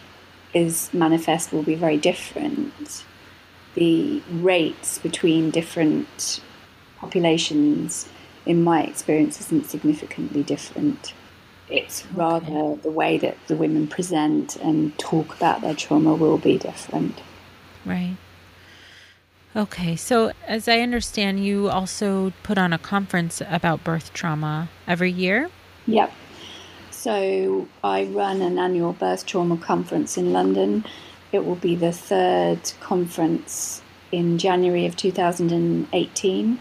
is 0.54 0.92
manifest 0.94 1.52
will 1.52 1.63
be 1.63 1.76
very 1.76 1.98
different, 1.98 3.06
the 3.76 4.22
rates 4.32 4.98
between 4.98 5.52
different 5.52 6.42
populations, 6.98 8.08
in 8.46 8.63
my 8.63 8.84
experience, 8.84 9.39
isn't 9.42 9.68
significantly 9.68 10.44
different. 10.44 11.13
It's 11.70 12.06
rather 12.13 12.48
okay. 12.48 12.82
the 12.82 12.92
way 12.92 13.18
that 13.20 13.38
the 13.48 13.56
women 13.56 13.88
present 13.88 14.56
and 14.56 14.98
talk 14.98 15.36
about 15.36 15.62
their 15.62 15.76
trauma 15.76 16.15
will 16.15 16.39
be 16.39 16.58
different. 16.58 17.22
Right. 17.86 18.18
Okay, 19.56 19.96
so 19.96 20.32
as 20.48 20.68
I 20.68 20.80
understand, 20.80 21.44
you 21.44 21.70
also 21.70 22.34
put 22.44 22.58
on 22.58 22.72
a 22.72 22.78
conference 22.78 23.42
about 23.50 23.84
birth 23.84 24.14
trauma 24.14 24.70
every 24.88 25.12
year? 25.12 25.50
Yep. 25.88 26.14
So 26.92 27.68
I 27.84 28.04
run 28.06 28.42
an 28.42 28.60
annual 28.60 28.94
birth 28.94 29.26
trauma 29.26 29.58
conference 29.58 30.18
in 30.18 30.34
London. 30.34 30.86
It 31.32 31.46
will 31.46 31.56
be 31.56 31.76
the 31.76 31.92
third 31.92 32.60
conference 32.80 33.82
in 34.12 34.38
January 34.38 34.86
of 34.86 34.96
2018. 34.96 36.60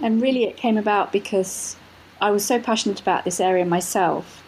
And 0.00 0.22
really, 0.22 0.44
it 0.44 0.56
came 0.56 0.78
about 0.78 1.12
because 1.12 1.76
I 2.20 2.30
was 2.30 2.44
so 2.44 2.60
passionate 2.60 3.00
about 3.00 3.24
this 3.24 3.40
area 3.40 3.64
myself, 3.64 4.42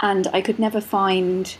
and 0.00 0.28
I 0.32 0.40
could 0.40 0.58
never 0.58 0.80
find 0.80 1.56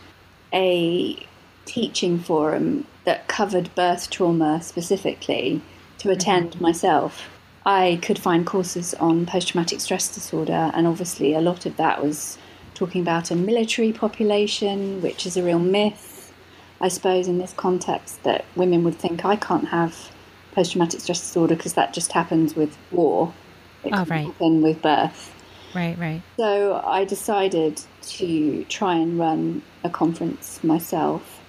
a 0.53 1.25
teaching 1.65 2.19
forum 2.19 2.85
that 3.03 3.27
covered 3.27 3.73
birth 3.75 4.09
trauma 4.09 4.61
specifically 4.61 5.61
to 5.99 6.09
attend 6.09 6.51
mm-hmm. 6.51 6.63
myself. 6.63 7.29
I 7.65 7.99
could 8.01 8.19
find 8.19 8.45
courses 8.45 8.93
on 8.95 9.25
post 9.25 9.49
traumatic 9.49 9.81
stress 9.81 10.13
disorder, 10.13 10.71
and 10.73 10.85
obviously, 10.85 11.33
a 11.33 11.41
lot 11.41 11.65
of 11.65 11.77
that 11.77 12.03
was 12.03 12.37
talking 12.75 13.01
about 13.01 13.31
a 13.31 13.35
military 13.35 13.91
population, 13.91 15.01
which 15.01 15.25
is 15.25 15.35
a 15.35 15.43
real 15.43 15.59
myth, 15.59 16.31
I 16.79 16.89
suppose, 16.89 17.27
in 17.27 17.39
this 17.39 17.53
context 17.53 18.21
that 18.23 18.45
women 18.55 18.83
would 18.83 18.95
think 18.95 19.25
I 19.25 19.35
can't 19.35 19.69
have 19.69 20.11
post 20.51 20.73
traumatic 20.73 20.99
stress 20.99 21.19
disorder 21.21 21.55
because 21.55 21.73
that 21.73 21.93
just 21.93 22.11
happens 22.11 22.55
with 22.55 22.77
war. 22.91 23.33
It 23.83 23.93
oh, 23.93 24.05
right. 24.05 24.25
happen 24.25 24.61
with 24.61 24.81
birth. 24.81 25.33
Right, 25.73 25.97
right. 25.97 26.21
So 26.37 26.81
I 26.85 27.03
decided 27.03 27.81
to 28.03 28.63
try 28.65 28.95
and 28.95 29.19
run 29.19 29.61
a 29.83 29.89
conference 29.89 30.63
myself 30.63 31.41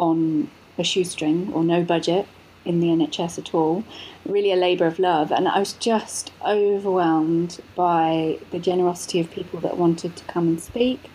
on 0.00 0.50
a 0.78 0.84
shoestring 0.84 1.52
or 1.52 1.62
no 1.62 1.84
budget 1.84 2.26
in 2.64 2.80
the 2.80 2.88
NHS 2.88 3.38
at 3.38 3.54
all. 3.54 3.84
Really 4.26 4.52
a 4.52 4.56
labour 4.56 4.86
of 4.86 4.98
love. 4.98 5.30
And 5.30 5.48
I 5.48 5.58
was 5.58 5.74
just 5.74 6.32
overwhelmed 6.44 7.60
by 7.74 8.38
the 8.50 8.58
generosity 8.58 9.20
of 9.20 9.30
people 9.30 9.60
that 9.60 9.76
wanted 9.76 10.16
to 10.16 10.24
come 10.24 10.48
and 10.48 10.60
speak 10.60 11.10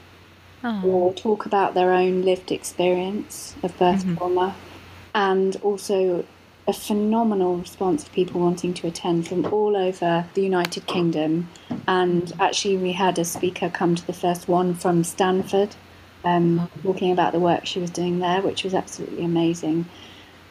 oh. 0.63 0.82
or 0.84 1.13
talk 1.13 1.45
about 1.45 1.74
their 1.74 1.91
own 1.91 2.24
lived 2.24 2.52
experience 2.52 3.56
of 3.63 3.78
birth 3.78 4.04
mm-hmm. 4.04 4.15
trauma. 4.15 4.56
And 5.13 5.56
also 5.58 6.26
a 6.67 6.74
phenomenal 6.74 7.58
response 7.58 8.04
of 8.04 8.12
people 8.12 8.41
wanting 8.41 8.74
to 8.74 8.88
attend 8.88 9.28
from 9.28 9.45
all 9.54 9.78
over 9.78 10.26
the 10.34 10.41
United 10.41 10.88
Kingdom. 10.88 11.48
And 11.88 12.34
actually, 12.39 12.78
we 12.78 12.93
had 12.93 13.19
a 13.19 13.26
speaker 13.26 13.69
come 13.69 13.95
to 13.95 14.06
the 14.06 14.13
first 14.13 14.48
one 14.48 14.74
from 14.74 15.04
Stanford 15.04 15.76
um, 16.26 16.70
talking 16.84 17.12
about 17.12 17.32
the 17.32 17.40
work 17.40 17.66
she 17.66 17.80
was 17.80 17.92
doing 17.92 18.20
there, 18.20 18.42
which 18.42 18.64
was 18.64 18.74
absolutely 18.74 19.24
amazing. 19.24 19.86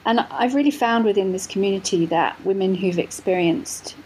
And 0.06 0.20
I've 0.20 0.54
really 0.54 0.70
found 0.70 1.04
within 1.04 1.32
this 1.32 1.46
community 1.46 2.06
that 2.06 2.42
women 2.44 2.74
who've 2.74 2.98
experienced 2.98 3.96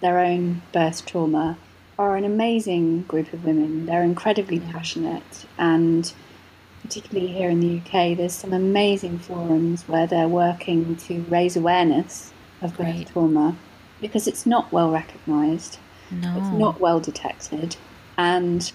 their 0.00 0.18
own 0.18 0.62
birth 0.72 1.04
trauma 1.06 1.58
are 1.98 2.16
an 2.16 2.24
amazing 2.24 3.02
group 3.02 3.32
of 3.32 3.44
women. 3.44 3.84
They're 3.86 4.02
incredibly 4.02 4.60
passionate, 4.60 5.46
and 5.58 6.10
particularly 6.82 7.32
here 7.32 7.50
in 7.50 7.60
the 7.60 7.78
UK, 7.78 8.16
there's 8.16 8.32
some 8.32 8.54
amazing 8.54 9.18
forums 9.18 9.86
where 9.86 10.06
they're 10.06 10.28
working 10.28 10.96
to 10.96 11.20
raise 11.28 11.56
awareness 11.56 12.32
of 12.62 12.76
birth 12.76 13.12
trauma 13.12 13.56
because 14.00 14.26
it's 14.26 14.46
not 14.46 14.72
well 14.72 14.90
recognised, 14.90 15.78
no. 16.10 16.34
it's 16.38 16.58
not 16.58 16.80
well 16.80 17.00
detected, 17.00 17.76
and 18.16 18.72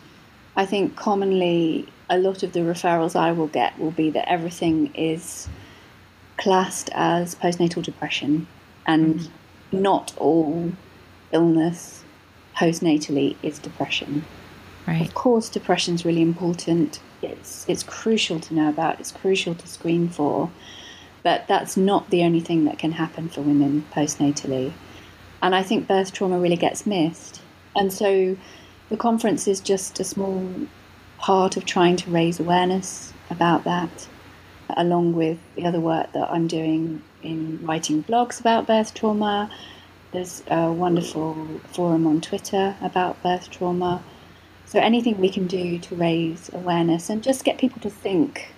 I 0.55 0.67
think 0.67 0.95
commonly 0.95 1.87
a 2.09 2.17
lot 2.17 2.43
of 2.43 2.53
the 2.53 2.59
referrals 2.59 3.15
I 3.15 3.31
will 3.31 3.47
get 3.47 3.79
will 3.79 3.91
be 3.91 4.09
that 4.11 4.29
everything 4.29 4.93
is 4.95 5.47
classed 6.37 6.89
as 6.93 7.35
postnatal 7.35 7.83
depression, 7.83 8.47
and 8.85 9.19
mm 9.19 9.27
not 9.71 10.13
all 10.17 10.71
illness 11.31 12.03
postnatally 12.55 13.35
is 13.43 13.59
depression. 13.59 14.23
Right. 14.87 15.01
Of 15.01 15.13
course, 15.13 15.49
depression 15.49 15.95
is 15.95 16.05
really 16.05 16.21
important. 16.21 16.99
It's 17.21 17.65
it's 17.67 17.83
crucial 17.83 18.39
to 18.39 18.53
know 18.53 18.69
about. 18.69 18.99
It's 18.99 19.11
crucial 19.11 19.55
to 19.55 19.67
screen 19.67 20.09
for, 20.09 20.51
but 21.23 21.47
that's 21.47 21.75
not 21.75 22.09
the 22.09 22.23
only 22.23 22.39
thing 22.39 22.65
that 22.65 22.77
can 22.77 22.91
happen 22.91 23.29
for 23.29 23.41
women 23.41 23.85
postnatally. 23.91 24.73
And 25.41 25.55
I 25.55 25.63
think 25.63 25.87
birth 25.87 26.13
trauma 26.13 26.39
really 26.39 26.55
gets 26.55 26.85
missed. 26.85 27.41
And 27.75 27.91
so, 27.91 28.37
the 28.89 28.97
conference 28.97 29.47
is 29.47 29.59
just 29.59 29.99
a 29.99 30.03
small 30.03 30.49
part 31.17 31.57
of 31.57 31.65
trying 31.65 31.95
to 31.97 32.11
raise 32.11 32.39
awareness 32.39 33.13
about 33.29 33.63
that, 33.63 34.07
along 34.75 35.13
with 35.13 35.39
the 35.55 35.65
other 35.65 35.79
work 35.79 36.11
that 36.13 36.29
I'm 36.29 36.47
doing 36.47 37.01
in 37.23 37.59
writing 37.65 38.03
blogs 38.03 38.39
about 38.39 38.67
birth 38.67 38.93
trauma. 38.93 39.49
There's 40.11 40.43
a 40.47 40.71
wonderful 40.71 41.59
forum 41.73 42.07
on 42.07 42.21
Twitter 42.21 42.75
about 42.81 43.21
birth 43.23 43.49
trauma. 43.49 44.03
So, 44.65 44.79
anything 44.79 45.19
we 45.19 45.29
can 45.29 45.47
do 45.47 45.77
to 45.79 45.95
raise 45.95 46.51
awareness 46.53 47.09
and 47.09 47.23
just 47.23 47.43
get 47.43 47.57
people 47.57 47.81
to 47.81 47.89
think 47.89 48.53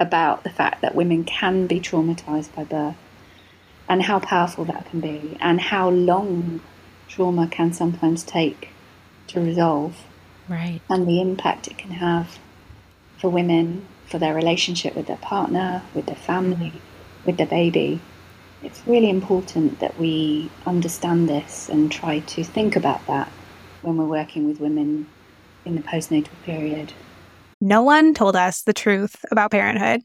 about 0.00 0.42
the 0.44 0.50
fact 0.50 0.82
that 0.82 0.94
women 0.94 1.24
can 1.24 1.66
be 1.66 1.80
traumatized 1.80 2.54
by 2.54 2.64
birth 2.64 2.96
and 3.88 4.02
how 4.02 4.18
powerful 4.18 4.64
that 4.64 4.86
can 4.90 5.00
be 5.00 5.36
and 5.40 5.60
how 5.60 5.88
long 5.88 6.60
trauma 7.08 7.46
can 7.46 7.72
sometimes 7.72 8.24
take 8.24 8.70
to 9.26 9.40
resolve 9.40 10.04
Right. 10.52 10.82
And 10.90 11.08
the 11.08 11.22
impact 11.22 11.66
it 11.68 11.78
can 11.78 11.92
have 11.92 12.38
for 13.16 13.30
women, 13.30 13.86
for 14.04 14.18
their 14.18 14.34
relationship 14.34 14.94
with 14.94 15.06
their 15.06 15.16
partner, 15.16 15.82
with 15.94 16.04
their 16.04 16.14
family, 16.14 16.66
mm-hmm. 16.66 17.26
with 17.26 17.38
their 17.38 17.46
baby. 17.46 18.00
It's 18.62 18.86
really 18.86 19.08
important 19.08 19.80
that 19.80 19.98
we 19.98 20.50
understand 20.66 21.26
this 21.26 21.70
and 21.70 21.90
try 21.90 22.18
to 22.18 22.44
think 22.44 22.76
about 22.76 23.04
that 23.06 23.32
when 23.80 23.96
we're 23.96 24.04
working 24.04 24.46
with 24.46 24.60
women 24.60 25.06
in 25.64 25.74
the 25.74 25.80
postnatal 25.80 26.28
period. 26.44 26.92
No 27.62 27.82
one 27.82 28.12
told 28.12 28.36
us 28.36 28.60
the 28.62 28.74
truth 28.74 29.24
about 29.30 29.52
parenthood. 29.52 30.02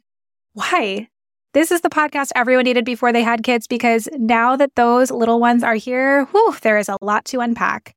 Why? 0.53 1.09
This 1.53 1.71
is 1.71 1.81
the 1.81 1.89
podcast 1.89 2.31
everyone 2.35 2.63
needed 2.63 2.85
before 2.85 3.11
they 3.11 3.21
had 3.21 3.43
kids 3.43 3.67
because 3.67 4.07
now 4.17 4.55
that 4.55 4.75
those 4.75 5.11
little 5.11 5.41
ones 5.41 5.61
are 5.61 5.75
here, 5.75 6.23
whew, 6.25 6.55
there 6.61 6.77
is 6.77 6.87
a 6.87 6.97
lot 7.01 7.25
to 7.25 7.41
unpack. 7.41 7.96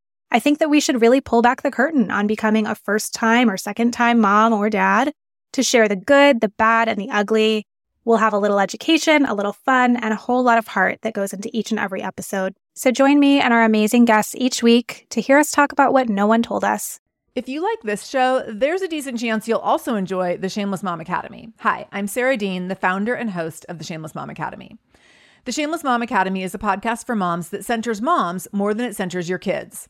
I 0.33 0.39
think 0.39 0.59
that 0.59 0.69
we 0.69 0.79
should 0.79 1.01
really 1.01 1.19
pull 1.19 1.41
back 1.41 1.61
the 1.61 1.71
curtain 1.71 2.09
on 2.09 2.25
becoming 2.25 2.65
a 2.65 2.73
first 2.73 3.13
time 3.13 3.49
or 3.49 3.57
second 3.57 3.91
time 3.91 4.19
mom 4.19 4.53
or 4.53 4.69
dad 4.69 5.11
to 5.51 5.61
share 5.61 5.89
the 5.89 5.97
good, 5.97 6.39
the 6.39 6.47
bad, 6.47 6.87
and 6.87 6.97
the 6.97 7.09
ugly. 7.09 7.65
We'll 8.05 8.17
have 8.17 8.31
a 8.31 8.39
little 8.39 8.61
education, 8.61 9.25
a 9.25 9.33
little 9.33 9.51
fun, 9.51 9.97
and 9.97 10.13
a 10.13 10.17
whole 10.17 10.41
lot 10.41 10.57
of 10.57 10.67
heart 10.67 10.99
that 11.01 11.13
goes 11.13 11.33
into 11.33 11.49
each 11.51 11.71
and 11.71 11.79
every 11.79 12.01
episode. 12.01 12.55
So 12.75 12.91
join 12.91 13.19
me 13.19 13.41
and 13.41 13.53
our 13.53 13.65
amazing 13.65 14.05
guests 14.05 14.33
each 14.37 14.63
week 14.63 15.05
to 15.09 15.19
hear 15.19 15.37
us 15.37 15.51
talk 15.51 15.73
about 15.73 15.91
what 15.91 16.07
no 16.07 16.25
one 16.27 16.41
told 16.41 16.63
us. 16.63 17.01
If 17.35 17.49
you 17.49 17.61
like 17.61 17.81
this 17.81 18.07
show, 18.07 18.43
there's 18.47 18.81
a 18.81 18.87
decent 18.87 19.19
chance 19.19 19.49
you'll 19.49 19.59
also 19.59 19.95
enjoy 19.95 20.37
the 20.37 20.49
Shameless 20.49 20.81
Mom 20.81 21.01
Academy. 21.01 21.49
Hi, 21.59 21.87
I'm 21.91 22.07
Sarah 22.07 22.37
Dean, 22.37 22.69
the 22.69 22.75
founder 22.75 23.13
and 23.13 23.31
host 23.31 23.65
of 23.67 23.79
the 23.79 23.83
Shameless 23.83 24.15
Mom 24.15 24.29
Academy. 24.29 24.77
The 25.43 25.51
Shameless 25.51 25.83
Mom 25.83 26.01
Academy 26.01 26.43
is 26.43 26.55
a 26.55 26.59
podcast 26.59 27.05
for 27.05 27.15
moms 27.15 27.49
that 27.49 27.65
centers 27.65 28.01
moms 28.01 28.47
more 28.53 28.73
than 28.73 28.85
it 28.85 28.95
centers 28.95 29.27
your 29.27 29.37
kids. 29.37 29.89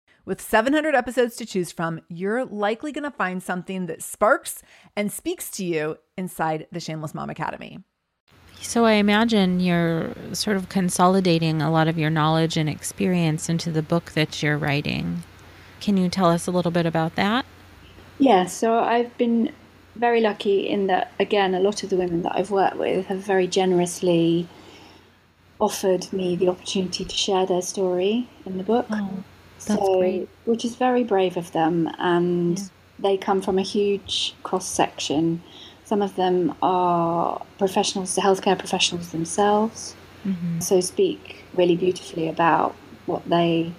With 0.23 0.39
700 0.39 0.93
episodes 0.93 1.35
to 1.37 1.45
choose 1.47 1.71
from, 1.71 1.99
you're 2.07 2.45
likely 2.45 2.91
going 2.91 3.03
to 3.03 3.11
find 3.11 3.41
something 3.41 3.87
that 3.87 4.03
sparks 4.03 4.61
and 4.95 5.11
speaks 5.11 5.49
to 5.51 5.65
you 5.65 5.97
inside 6.15 6.67
the 6.71 6.79
Shameless 6.79 7.15
Mom 7.15 7.31
Academy. 7.31 7.79
So 8.61 8.85
I 8.85 8.93
imagine 8.93 9.59
you're 9.59 10.13
sort 10.33 10.57
of 10.57 10.69
consolidating 10.69 11.63
a 11.63 11.71
lot 11.71 11.87
of 11.87 11.97
your 11.97 12.11
knowledge 12.11 12.55
and 12.55 12.69
experience 12.69 13.49
into 13.49 13.71
the 13.71 13.81
book 13.81 14.11
that 14.11 14.43
you're 14.43 14.57
writing. 14.57 15.23
Can 15.79 15.97
you 15.97 16.07
tell 16.07 16.29
us 16.29 16.45
a 16.45 16.51
little 16.51 16.69
bit 16.69 16.85
about 16.85 17.15
that? 17.15 17.43
Yeah, 18.19 18.45
so 18.45 18.77
I've 18.77 19.17
been 19.17 19.51
very 19.95 20.21
lucky 20.21 20.69
in 20.69 20.85
that, 20.85 21.11
again, 21.19 21.55
a 21.55 21.59
lot 21.59 21.81
of 21.81 21.89
the 21.89 21.97
women 21.97 22.21
that 22.21 22.35
I've 22.35 22.51
worked 22.51 22.77
with 22.77 23.07
have 23.07 23.17
very 23.17 23.47
generously 23.47 24.47
offered 25.59 26.13
me 26.13 26.35
the 26.35 26.47
opportunity 26.47 27.03
to 27.03 27.15
share 27.15 27.47
their 27.47 27.63
story 27.63 28.29
in 28.45 28.59
the 28.59 28.63
book. 28.63 28.85
Oh. 28.91 29.23
That's 29.65 29.79
so, 29.79 29.99
great. 29.99 30.29
Which 30.45 30.65
is 30.65 30.75
very 30.75 31.03
brave 31.03 31.37
of 31.37 31.51
them. 31.51 31.89
And 31.97 32.57
yeah. 32.57 32.65
they 32.99 33.17
come 33.17 33.41
from 33.41 33.57
a 33.57 33.63
huge 33.63 34.33
cross 34.43 34.67
section. 34.67 35.41
Some 35.85 36.01
of 36.01 36.15
them 36.15 36.55
are 36.61 37.43
professionals, 37.57 38.15
healthcare 38.15 38.57
professionals 38.57 39.11
themselves. 39.11 39.95
Mm-hmm. 40.25 40.59
So 40.59 40.79
speak 40.79 41.43
really 41.53 41.75
beautifully 41.75 42.27
about 42.27 42.75
what 43.05 43.27
they 43.27 43.73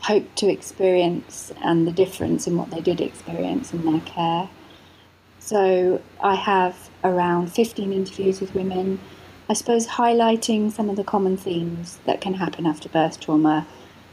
hope 0.00 0.34
to 0.34 0.48
experience 0.48 1.52
and 1.62 1.86
the 1.86 1.92
difference 1.92 2.46
in 2.46 2.56
what 2.56 2.70
they 2.70 2.80
did 2.80 3.00
experience 3.00 3.72
in 3.72 3.84
their 3.84 4.00
care. 4.00 4.48
So 5.38 6.00
I 6.20 6.34
have 6.34 6.90
around 7.04 7.52
15 7.52 7.92
interviews 7.92 8.40
with 8.40 8.54
women, 8.54 9.00
I 9.48 9.54
suppose 9.54 9.86
highlighting 9.86 10.70
some 10.70 10.88
of 10.88 10.96
the 10.96 11.04
common 11.04 11.36
themes 11.36 11.98
that 12.04 12.20
can 12.20 12.34
happen 12.34 12.66
after 12.66 12.88
birth 12.88 13.20
trauma 13.20 13.66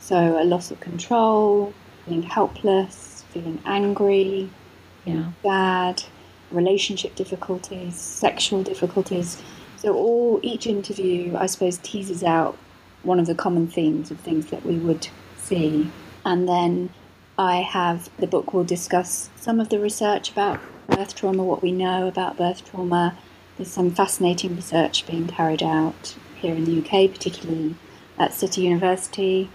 so 0.10 0.42
a 0.42 0.44
loss 0.44 0.72
of 0.72 0.80
control, 0.80 1.72
feeling 2.04 2.24
helpless, 2.24 3.24
feeling 3.30 3.62
angry, 3.64 4.50
yeah. 5.06 5.30
sad, 5.44 6.04
relationship 6.50 7.14
difficulties, 7.14 7.96
sexual 7.96 8.64
difficulties. 8.64 9.40
So 9.78 9.94
all 9.94 10.40
each 10.42 10.66
interview, 10.66 11.38
I 11.38 11.46
suppose, 11.46 11.78
teases 11.78 12.24
out 12.24 12.58
one 13.04 13.20
of 13.20 13.28
the 13.28 13.36
common 13.36 13.68
themes 13.68 14.10
of 14.10 14.20
things 14.20 14.48
that 14.48 14.66
we 14.66 14.78
would 14.78 15.08
see, 15.38 15.92
and 16.26 16.50
then 16.50 16.90
I 17.38 17.58
have 17.58 18.10
the 18.18 18.26
book 18.26 18.52
will 18.52 18.64
discuss 18.64 19.30
some 19.36 19.60
of 19.60 19.70
the 19.70 19.80
research 19.80 20.32
about 20.32 20.60
birth 20.88 21.16
trauma, 21.16 21.44
what 21.44 21.62
we 21.62 21.72
know 21.72 22.08
about 22.08 22.36
birth 22.36 22.68
trauma. 22.68 23.16
There's 23.58 23.70
some 23.70 23.92
fascinating 23.92 24.56
research 24.56 25.06
being 25.06 25.28
carried 25.28 25.62
out 25.62 26.16
here 26.42 26.56
in 26.56 26.66
the 26.66 26.80
UK, 26.80 27.12
particularly 27.14 27.76
at 28.18 28.34
City 28.34 28.62
University 28.62 29.50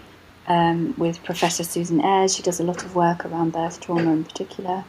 um, 0.47 0.93
with 0.97 1.23
Professor 1.23 1.63
Susan 1.63 2.01
Ayers. 2.01 2.35
She 2.35 2.43
does 2.43 2.59
a 2.59 2.63
lot 2.63 2.83
of 2.83 2.95
work 2.95 3.25
around 3.25 3.51
birth 3.53 3.79
trauma 3.79 4.11
in 4.11 4.23
particular. 4.23 4.83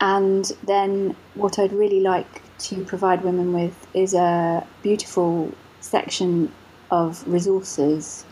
And 0.00 0.50
then 0.62 1.16
what 1.34 1.58
I'd 1.58 1.72
really 1.72 2.00
like 2.00 2.42
to 2.58 2.84
provide 2.84 3.22
women 3.22 3.52
with 3.52 3.86
is 3.94 4.14
a 4.14 4.66
beautiful 4.82 5.52
section 5.80 6.52
of 6.90 7.26
resources 7.26 8.24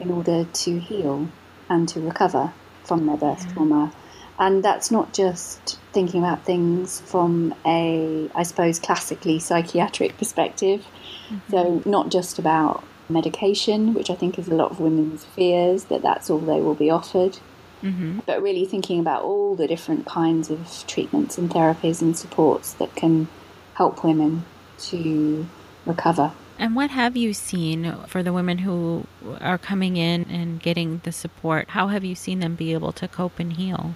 in 0.00 0.10
order 0.10 0.44
to 0.44 0.78
heal 0.78 1.28
and 1.68 1.88
to 1.88 2.00
recover 2.00 2.52
from 2.84 3.06
their 3.06 3.16
birth 3.16 3.40
mm-hmm. 3.40 3.54
trauma. 3.54 3.92
And 4.38 4.64
that's 4.64 4.90
not 4.90 5.12
just 5.12 5.78
thinking 5.92 6.20
about 6.20 6.44
things 6.44 7.00
from 7.00 7.54
a, 7.64 8.28
I 8.34 8.42
suppose, 8.42 8.80
classically 8.80 9.38
psychiatric 9.38 10.18
perspective. 10.18 10.84
Mm-hmm. 11.28 11.50
So, 11.50 11.82
not 11.88 12.10
just 12.10 12.40
about 12.40 12.82
medication, 13.08 13.94
which 13.94 14.10
I 14.10 14.14
think 14.14 14.38
is 14.38 14.48
a 14.48 14.54
lot 14.54 14.70
of 14.70 14.80
women's 14.80 15.24
fears 15.24 15.84
that 15.84 16.02
that's 16.02 16.30
all 16.30 16.38
they 16.38 16.60
will 16.60 16.74
be 16.74 16.90
offered. 16.90 17.38
Mm-hmm. 17.82 18.20
But 18.26 18.42
really 18.42 18.64
thinking 18.64 18.98
about 18.98 19.22
all 19.22 19.54
the 19.54 19.66
different 19.66 20.06
kinds 20.06 20.50
of 20.50 20.84
treatments 20.86 21.36
and 21.36 21.50
therapies 21.50 22.00
and 22.00 22.16
supports 22.16 22.72
that 22.74 22.94
can 22.94 23.28
help 23.74 24.02
women 24.02 24.44
to 24.78 25.46
recover. 25.84 26.32
And 26.58 26.76
what 26.76 26.90
have 26.90 27.16
you 27.16 27.34
seen 27.34 27.94
for 28.06 28.22
the 28.22 28.32
women 28.32 28.58
who 28.58 29.06
are 29.40 29.58
coming 29.58 29.96
in 29.96 30.24
and 30.30 30.60
getting 30.60 31.00
the 31.04 31.12
support? 31.12 31.70
How 31.70 31.88
have 31.88 32.04
you 32.04 32.14
seen 32.14 32.40
them 32.40 32.54
be 32.54 32.72
able 32.72 32.92
to 32.92 33.08
cope 33.08 33.38
and 33.38 33.52
heal? 33.52 33.94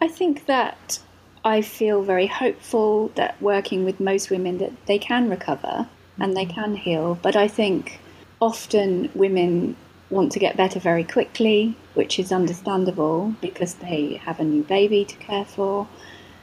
I 0.00 0.08
think 0.08 0.46
that 0.46 1.00
I 1.44 1.60
feel 1.62 2.02
very 2.02 2.26
hopeful 2.26 3.08
that 3.14 3.40
working 3.40 3.84
with 3.84 4.00
most 4.00 4.30
women 4.30 4.58
that 4.58 4.86
they 4.86 4.98
can 4.98 5.28
recover 5.28 5.88
and 6.18 6.36
they 6.36 6.44
mm-hmm. 6.44 6.54
can 6.54 6.76
heal. 6.76 7.18
But 7.20 7.36
I 7.36 7.46
think 7.46 8.00
often 8.40 9.10
women 9.14 9.76
want 10.10 10.32
to 10.32 10.38
get 10.38 10.56
better 10.56 10.80
very 10.80 11.04
quickly, 11.04 11.76
which 11.94 12.18
is 12.18 12.32
understandable 12.32 13.34
because 13.40 13.74
they 13.74 14.14
have 14.24 14.40
a 14.40 14.44
new 14.44 14.62
baby 14.62 15.04
to 15.04 15.16
care 15.16 15.44
for. 15.44 15.86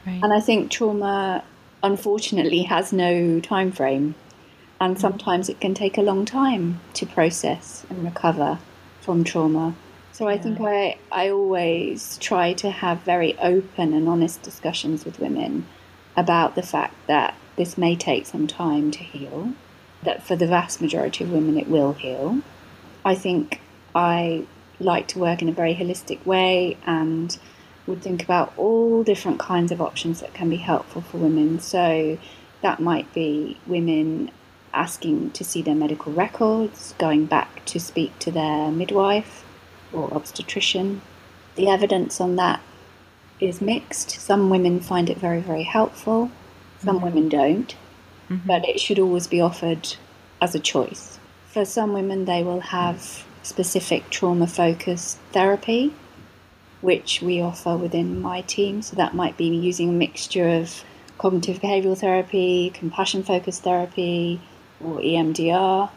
Right. 0.06 0.20
And 0.22 0.32
I 0.32 0.40
think 0.40 0.70
trauma 0.70 1.42
unfortunately 1.82 2.62
has 2.62 2.92
no 2.92 3.40
time 3.40 3.72
frame 3.72 4.14
and 4.80 4.96
mm. 4.96 5.00
sometimes 5.00 5.48
it 5.48 5.60
can 5.60 5.74
take 5.74 5.98
a 5.98 6.02
long 6.02 6.24
time 6.24 6.80
to 6.94 7.06
process 7.06 7.84
and 7.90 8.04
recover 8.04 8.58
from 9.00 9.24
trauma. 9.24 9.74
So 10.12 10.28
I 10.28 10.34
yeah. 10.34 10.42
think 10.42 10.60
I 10.60 10.98
I 11.12 11.30
always 11.30 12.18
try 12.18 12.52
to 12.54 12.70
have 12.70 13.02
very 13.02 13.38
open 13.38 13.92
and 13.92 14.08
honest 14.08 14.42
discussions 14.42 15.04
with 15.04 15.20
women 15.20 15.66
about 16.16 16.54
the 16.54 16.62
fact 16.62 16.94
that 17.06 17.34
this 17.56 17.76
may 17.76 17.96
take 17.96 18.26
some 18.26 18.46
time 18.46 18.90
to 18.90 18.98
heal 18.98 19.52
that 20.02 20.22
for 20.22 20.36
the 20.36 20.46
vast 20.46 20.80
majority 20.80 21.24
of 21.24 21.32
women 21.32 21.58
it 21.58 21.68
will 21.68 21.92
heal. 21.94 22.40
I 23.04 23.14
think 23.14 23.60
I 23.94 24.46
like 24.78 25.08
to 25.08 25.18
work 25.18 25.42
in 25.42 25.48
a 25.48 25.52
very 25.52 25.74
holistic 25.74 26.24
way 26.26 26.76
and 26.86 27.36
would 27.86 28.02
think 28.02 28.22
about 28.22 28.52
all 28.56 29.02
different 29.04 29.38
kinds 29.38 29.72
of 29.72 29.80
options 29.80 30.20
that 30.20 30.34
can 30.34 30.50
be 30.50 30.56
helpful 30.56 31.02
for 31.02 31.18
women. 31.18 31.60
So 31.60 32.18
that 32.62 32.80
might 32.80 33.12
be 33.14 33.58
women 33.66 34.30
asking 34.74 35.30
to 35.30 35.44
see 35.44 35.62
their 35.62 35.74
medical 35.74 36.12
records, 36.12 36.94
going 36.98 37.26
back 37.26 37.64
to 37.66 37.80
speak 37.80 38.18
to 38.18 38.30
their 38.30 38.70
midwife 38.70 39.44
or 39.92 40.12
obstetrician. 40.12 41.00
The 41.54 41.68
evidence 41.68 42.20
on 42.20 42.36
that 42.36 42.60
is 43.40 43.60
mixed. 43.60 44.10
Some 44.10 44.50
women 44.50 44.80
find 44.80 45.08
it 45.08 45.16
very, 45.16 45.40
very 45.40 45.62
helpful, 45.62 46.30
some 46.80 46.96
mm-hmm. 46.96 47.04
women 47.06 47.28
don't 47.28 47.76
mm-hmm. 48.28 48.46
but 48.46 48.66
it 48.68 48.80
should 48.80 48.98
always 48.98 49.26
be 49.26 49.40
offered 49.40 49.96
as 50.40 50.54
a 50.54 50.60
choice. 50.60 51.18
For 51.48 51.64
some 51.64 51.92
women, 51.92 52.24
they 52.24 52.42
will 52.42 52.60
have 52.60 53.24
specific 53.42 54.10
trauma 54.10 54.46
focused 54.46 55.18
therapy, 55.32 55.94
which 56.80 57.22
we 57.22 57.40
offer 57.40 57.76
within 57.76 58.20
my 58.20 58.42
team. 58.42 58.82
So 58.82 58.96
that 58.96 59.14
might 59.14 59.36
be 59.36 59.46
using 59.46 59.90
a 59.90 59.92
mixture 59.92 60.48
of 60.48 60.84
cognitive 61.18 61.60
behavioral 61.60 61.98
therapy, 61.98 62.70
compassion 62.74 63.22
focused 63.22 63.62
therapy, 63.62 64.40
or 64.84 64.98
EMDR. 64.98 65.90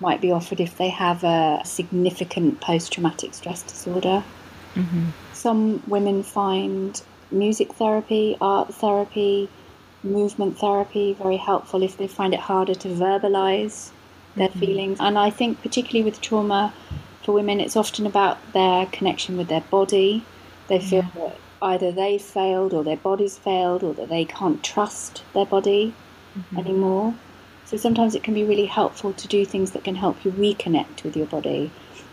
Might 0.00 0.20
be 0.20 0.30
offered 0.30 0.60
if 0.60 0.76
they 0.76 0.90
have 0.90 1.24
a 1.24 1.62
significant 1.64 2.60
post 2.60 2.92
traumatic 2.92 3.34
stress 3.34 3.62
disorder. 3.62 4.22
Mm-hmm. 4.74 5.06
Some 5.32 5.82
women 5.88 6.22
find 6.22 7.00
music 7.30 7.72
therapy, 7.74 8.36
art 8.40 8.74
therapy, 8.74 9.48
movement 10.02 10.58
therapy 10.58 11.14
very 11.14 11.36
helpful 11.36 11.82
if 11.82 11.96
they 11.96 12.06
find 12.06 12.34
it 12.34 12.40
harder 12.40 12.74
to 12.74 12.88
verbalize 12.88 13.90
their 14.36 14.48
mm-hmm. 14.48 14.58
feelings. 14.58 14.98
And 15.00 15.18
I 15.18 15.30
think, 15.30 15.62
particularly 15.62 16.08
with 16.08 16.20
trauma 16.20 16.72
for 17.24 17.32
women, 17.32 17.60
it's 17.60 17.76
often 17.76 18.06
about 18.06 18.38
their 18.52 18.86
connection 18.86 19.36
with 19.36 19.48
their 19.48 19.60
body. 19.62 20.24
They 20.68 20.80
feel 20.80 21.04
yeah. 21.14 21.26
that 21.26 21.36
either 21.62 21.92
they 21.92 22.18
failed 22.18 22.72
or 22.72 22.84
their 22.84 22.96
body's 22.96 23.36
failed 23.36 23.82
or 23.82 23.94
that 23.94 24.08
they 24.08 24.24
can't 24.24 24.62
trust 24.62 25.22
their 25.34 25.46
body 25.46 25.94
mm-hmm. 26.36 26.58
anymore. 26.58 27.14
So 27.64 27.76
sometimes 27.76 28.14
it 28.14 28.22
can 28.22 28.34
be 28.34 28.44
really 28.44 28.66
helpful 28.66 29.12
to 29.12 29.28
do 29.28 29.44
things 29.44 29.72
that 29.72 29.84
can 29.84 29.96
help 29.96 30.24
you 30.24 30.30
reconnect 30.30 31.02
with 31.04 31.16
your 31.16 31.26
body. 31.26 31.70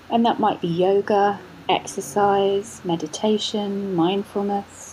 And 0.09 0.25
that 0.25 0.39
might 0.39 0.61
be 0.61 0.67
yoga, 0.67 1.39
exercise, 1.69 2.81
meditation, 2.83 3.95
mindfulness 3.95 4.84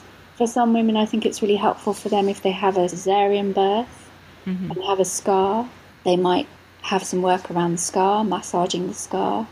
for 0.42 0.48
some 0.48 0.72
women, 0.72 0.96
I 0.96 1.06
think 1.06 1.24
it's 1.24 1.40
really 1.40 1.54
helpful 1.54 1.94
for 1.94 2.08
them 2.08 2.28
if 2.28 2.42
they 2.42 2.50
have 2.50 2.76
a 2.76 2.86
cesarean 2.86 3.54
birth 3.54 4.10
mm-hmm. 4.44 4.72
and 4.72 4.82
have 4.82 4.98
a 4.98 5.04
scar. 5.04 5.70
They 6.04 6.16
might 6.16 6.48
have 6.80 7.04
some 7.04 7.22
work 7.22 7.48
around 7.48 7.74
the 7.74 7.78
scar, 7.78 8.24
massaging 8.24 8.88
the 8.88 8.94
scar 8.94 9.46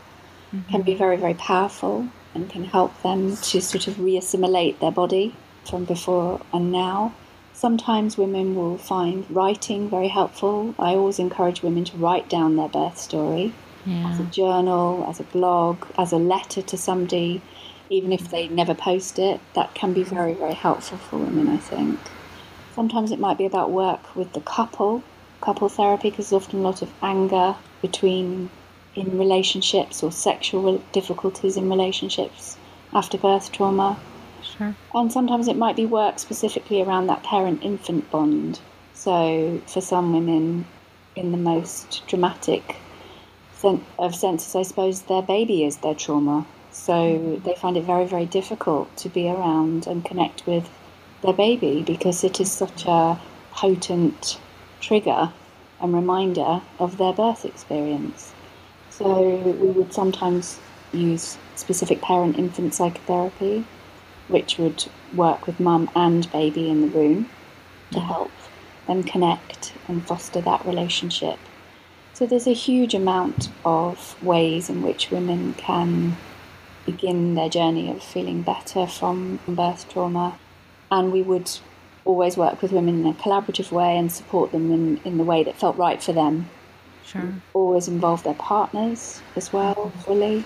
mm-hmm. 0.53 0.69
can 0.69 0.81
be 0.81 0.93
very, 0.95 1.15
very 1.15 1.35
powerful 1.35 2.09
and 2.35 2.49
can 2.49 2.65
help 2.65 3.01
them 3.03 3.37
to 3.37 3.61
sort 3.61 3.87
of 3.87 3.93
reassimilate 3.95 4.79
their 4.79 4.91
body 4.91 5.33
from 5.63 5.85
before 5.85 6.41
and 6.51 6.73
now. 6.73 7.15
Sometimes 7.53 8.17
women 8.17 8.53
will 8.53 8.77
find 8.77 9.25
writing 9.29 9.89
very 9.89 10.09
helpful. 10.09 10.75
I 10.77 10.95
always 10.95 11.19
encourage 11.19 11.63
women 11.63 11.85
to 11.85 11.95
write 11.95 12.27
down 12.27 12.57
their 12.57 12.67
birth 12.67 12.97
story 12.97 13.53
yeah. 13.85 14.09
as 14.09 14.19
a 14.19 14.25
journal, 14.25 15.05
as 15.07 15.21
a 15.21 15.23
blog, 15.23 15.85
as 15.97 16.11
a 16.11 16.17
letter 16.17 16.61
to 16.61 16.77
somebody 16.77 17.41
even 17.91 18.13
if 18.13 18.31
they 18.31 18.47
never 18.47 18.73
post 18.73 19.19
it, 19.19 19.41
that 19.53 19.75
can 19.75 19.91
be 19.91 20.01
very, 20.01 20.33
very 20.33 20.53
helpful 20.53 20.97
for 20.97 21.17
women, 21.17 21.49
I 21.49 21.57
think. 21.57 21.99
Sometimes 22.73 23.11
it 23.11 23.19
might 23.19 23.37
be 23.37 23.45
about 23.45 23.69
work 23.69 24.15
with 24.15 24.31
the 24.31 24.39
couple, 24.39 25.03
couple 25.41 25.67
therapy, 25.67 26.09
because 26.09 26.29
there's 26.29 26.41
often 26.41 26.59
a 26.59 26.63
lot 26.63 26.81
of 26.81 26.89
anger 27.03 27.55
between 27.81 28.49
in 28.95 29.17
relationships 29.17 30.03
or 30.03 30.11
sexual 30.11 30.77
difficulties 30.93 31.57
in 31.57 31.69
relationships 31.69 32.57
after 32.93 33.17
birth 33.17 33.51
trauma. 33.51 33.99
Sure. 34.41 34.73
And 34.93 35.11
sometimes 35.11 35.49
it 35.49 35.57
might 35.57 35.75
be 35.75 35.85
work 35.85 36.17
specifically 36.17 36.81
around 36.81 37.07
that 37.07 37.23
parent 37.23 37.61
infant 37.61 38.09
bond. 38.09 38.61
So 38.93 39.61
for 39.67 39.81
some 39.81 40.13
women, 40.13 40.65
in 41.17 41.31
the 41.33 41.37
most 41.37 42.07
dramatic 42.07 42.77
of 43.99 44.15
senses, 44.15 44.55
I 44.55 44.61
suppose 44.61 45.03
their 45.03 45.21
baby 45.21 45.65
is 45.65 45.77
their 45.77 45.93
trauma. 45.93 46.45
So 46.71 47.39
they 47.43 47.53
find 47.55 47.77
it 47.77 47.83
very, 47.83 48.05
very 48.05 48.25
difficult 48.25 48.95
to 48.97 49.09
be 49.09 49.29
around 49.29 49.87
and 49.87 50.05
connect 50.05 50.45
with 50.47 50.69
their 51.21 51.33
baby 51.33 51.83
because 51.83 52.23
it 52.23 52.39
is 52.39 52.51
such 52.51 52.85
a 52.85 53.19
potent 53.51 54.39
trigger 54.79 55.31
and 55.79 55.93
reminder 55.93 56.61
of 56.79 56.97
their 56.97 57.13
birth 57.13 57.45
experience. 57.45 58.33
So 58.89 59.19
we 59.19 59.67
would 59.67 59.93
sometimes 59.93 60.59
use 60.93 61.37
specific 61.55 62.01
parent 62.01 62.37
infant 62.37 62.73
psychotherapy, 62.73 63.65
which 64.27 64.57
would 64.57 64.85
work 65.13 65.47
with 65.47 65.59
mum 65.59 65.89
and 65.95 66.31
baby 66.31 66.69
in 66.69 66.81
the 66.81 66.87
room 66.87 67.29
to 67.91 67.97
mm-hmm. 67.97 68.07
help 68.07 68.31
them 68.87 69.03
connect 69.03 69.73
and 69.87 70.05
foster 70.05 70.41
that 70.41 70.65
relationship. 70.65 71.39
So 72.13 72.25
there's 72.25 72.47
a 72.47 72.53
huge 72.53 72.93
amount 72.93 73.49
of 73.65 74.21
ways 74.23 74.69
in 74.69 74.81
which 74.81 75.11
women 75.11 75.53
can 75.55 76.17
begin 76.85 77.35
their 77.35 77.49
journey 77.49 77.89
of 77.89 78.03
feeling 78.03 78.41
better 78.41 78.87
from 78.87 79.39
birth 79.47 79.89
trauma. 79.89 80.37
And 80.89 81.11
we 81.11 81.21
would 81.21 81.49
always 82.05 82.37
work 82.37 82.61
with 82.61 82.71
women 82.71 83.01
in 83.01 83.07
a 83.07 83.13
collaborative 83.13 83.71
way 83.71 83.97
and 83.97 84.11
support 84.11 84.51
them 84.51 84.71
in, 84.71 85.01
in 85.05 85.17
the 85.17 85.23
way 85.23 85.43
that 85.43 85.57
felt 85.57 85.77
right 85.77 86.01
for 86.01 86.13
them. 86.13 86.49
Sure. 87.05 87.33
Always 87.53 87.87
involve 87.87 88.23
their 88.23 88.33
partners 88.35 89.21
as 89.35 89.51
well, 89.51 89.91
fully, 90.05 90.43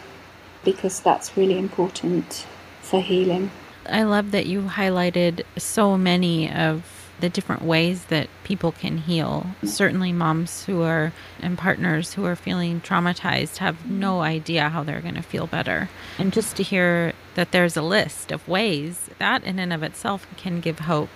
because 0.63 0.99
that's 0.99 1.35
really 1.37 1.57
important 1.57 2.45
for 2.81 2.99
healing. 3.01 3.51
I 3.87 4.03
love 4.03 4.31
that 4.31 4.47
you 4.47 4.63
highlighted 4.63 5.43
so 5.57 5.97
many 5.97 6.51
of 6.51 7.04
the 7.19 7.29
different 7.29 7.61
ways 7.61 8.05
that 8.05 8.27
people 8.43 8.71
can 8.71 8.97
heal. 8.97 9.47
Certainly, 9.63 10.11
moms 10.13 10.65
who 10.65 10.81
are 10.81 11.13
and 11.41 11.57
partners 11.57 12.13
who 12.13 12.25
are 12.25 12.35
feeling 12.35 12.81
traumatized 12.81 13.57
have 13.57 13.89
no 13.89 14.21
idea 14.21 14.69
how 14.69 14.83
they're 14.83 15.01
going 15.01 15.15
to 15.15 15.21
feel 15.21 15.47
better. 15.47 15.89
And 16.17 16.33
just 16.33 16.55
to 16.57 16.63
hear 16.63 17.13
that 17.35 17.51
there's 17.51 17.77
a 17.77 17.81
list 17.81 18.31
of 18.31 18.47
ways 18.47 19.09
that 19.17 19.43
in 19.43 19.59
and 19.59 19.71
of 19.71 19.83
itself 19.83 20.27
can 20.37 20.59
give 20.59 20.79
hope. 20.79 21.09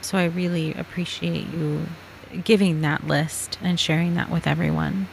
So 0.00 0.18
I 0.18 0.26
really 0.26 0.72
appreciate 0.74 1.52
you 1.52 1.86
giving 2.44 2.80
that 2.82 3.06
list 3.06 3.58
and 3.62 3.78
sharing 3.78 4.14
that 4.14 4.30
with 4.30 4.46
everyone. 4.46 5.08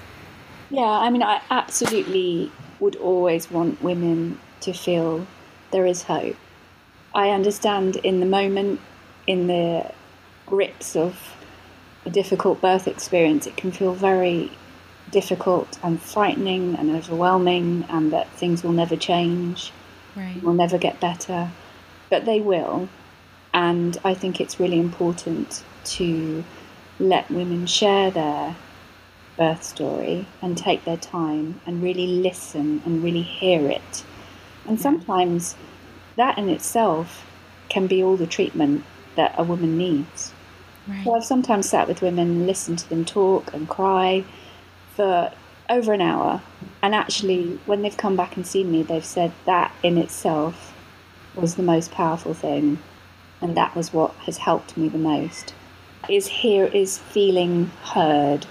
Yeah, 0.69 0.83
I 0.83 1.09
mean, 1.09 1.23
I 1.23 1.41
absolutely 1.49 2.51
would 2.79 2.95
always 2.97 3.49
want 3.49 3.81
women 3.81 4.39
to 4.61 4.73
feel 4.73 5.25
there 5.71 5.85
is 5.85 6.03
hope. 6.03 6.35
I 7.15 7.29
understand 7.29 7.95
in 7.97 8.19
the 8.19 8.25
moment, 8.25 8.79
in 9.25 9.47
the 9.47 9.91
grips 10.47 10.95
of 10.95 11.35
a 12.05 12.09
difficult 12.09 12.61
birth 12.61 12.87
experience, 12.87 13.45
it 13.45 13.57
can 13.57 13.71
feel 13.71 13.93
very 13.93 14.51
difficult 15.11 15.77
and 15.83 16.01
frightening 16.01 16.75
and 16.75 16.95
overwhelming, 16.95 17.85
and 17.89 18.11
that 18.11 18.29
things 18.31 18.63
will 18.63 18.71
never 18.71 18.95
change, 18.95 19.71
right. 20.15 20.41
will 20.41 20.53
never 20.53 20.77
get 20.77 20.99
better. 20.99 21.51
But 22.09 22.25
they 22.25 22.39
will. 22.39 22.89
And 23.53 23.97
I 24.03 24.13
think 24.13 24.39
it's 24.39 24.59
really 24.59 24.79
important 24.79 25.63
to 25.85 26.43
let 26.99 27.29
women 27.29 27.65
share 27.67 28.11
their 28.11 28.55
birth 29.37 29.63
story 29.63 30.27
and 30.41 30.57
take 30.57 30.83
their 30.83 30.97
time 30.97 31.61
and 31.65 31.81
really 31.81 32.07
listen 32.07 32.81
and 32.85 33.03
really 33.03 33.21
hear 33.21 33.69
it. 33.69 34.03
And 34.67 34.79
sometimes 34.79 35.55
that 36.15 36.37
in 36.37 36.49
itself 36.49 37.25
can 37.69 37.87
be 37.87 38.03
all 38.03 38.17
the 38.17 38.27
treatment 38.27 38.83
that 39.15 39.35
a 39.37 39.43
woman 39.43 39.77
needs. 39.77 40.33
Right. 40.87 41.03
So 41.03 41.15
I've 41.15 41.25
sometimes 41.25 41.69
sat 41.69 41.87
with 41.87 42.01
women 42.01 42.29
and 42.29 42.47
listened 42.47 42.79
to 42.79 42.89
them 42.89 43.05
talk 43.05 43.53
and 43.53 43.67
cry 43.67 44.23
for 44.95 45.31
over 45.69 45.93
an 45.93 46.01
hour. 46.01 46.41
And 46.81 46.95
actually, 46.95 47.59
when 47.65 47.81
they've 47.81 47.97
come 47.97 48.15
back 48.15 48.35
and 48.37 48.45
seen 48.45 48.71
me, 48.71 48.83
they've 48.83 49.03
said 49.03 49.31
that 49.45 49.73
in 49.83 49.97
itself 49.97 50.73
was 51.35 51.55
the 51.55 51.63
most 51.63 51.91
powerful 51.91 52.33
thing. 52.33 52.79
And 53.41 53.55
that 53.55 53.75
was 53.75 53.93
what 53.93 54.13
has 54.25 54.37
helped 54.37 54.77
me 54.77 54.89
the 54.89 54.97
most. 54.97 55.53
Is 56.09 56.27
here 56.27 56.65
is 56.65 56.97
feeling 56.97 57.71
heard, 57.83 58.45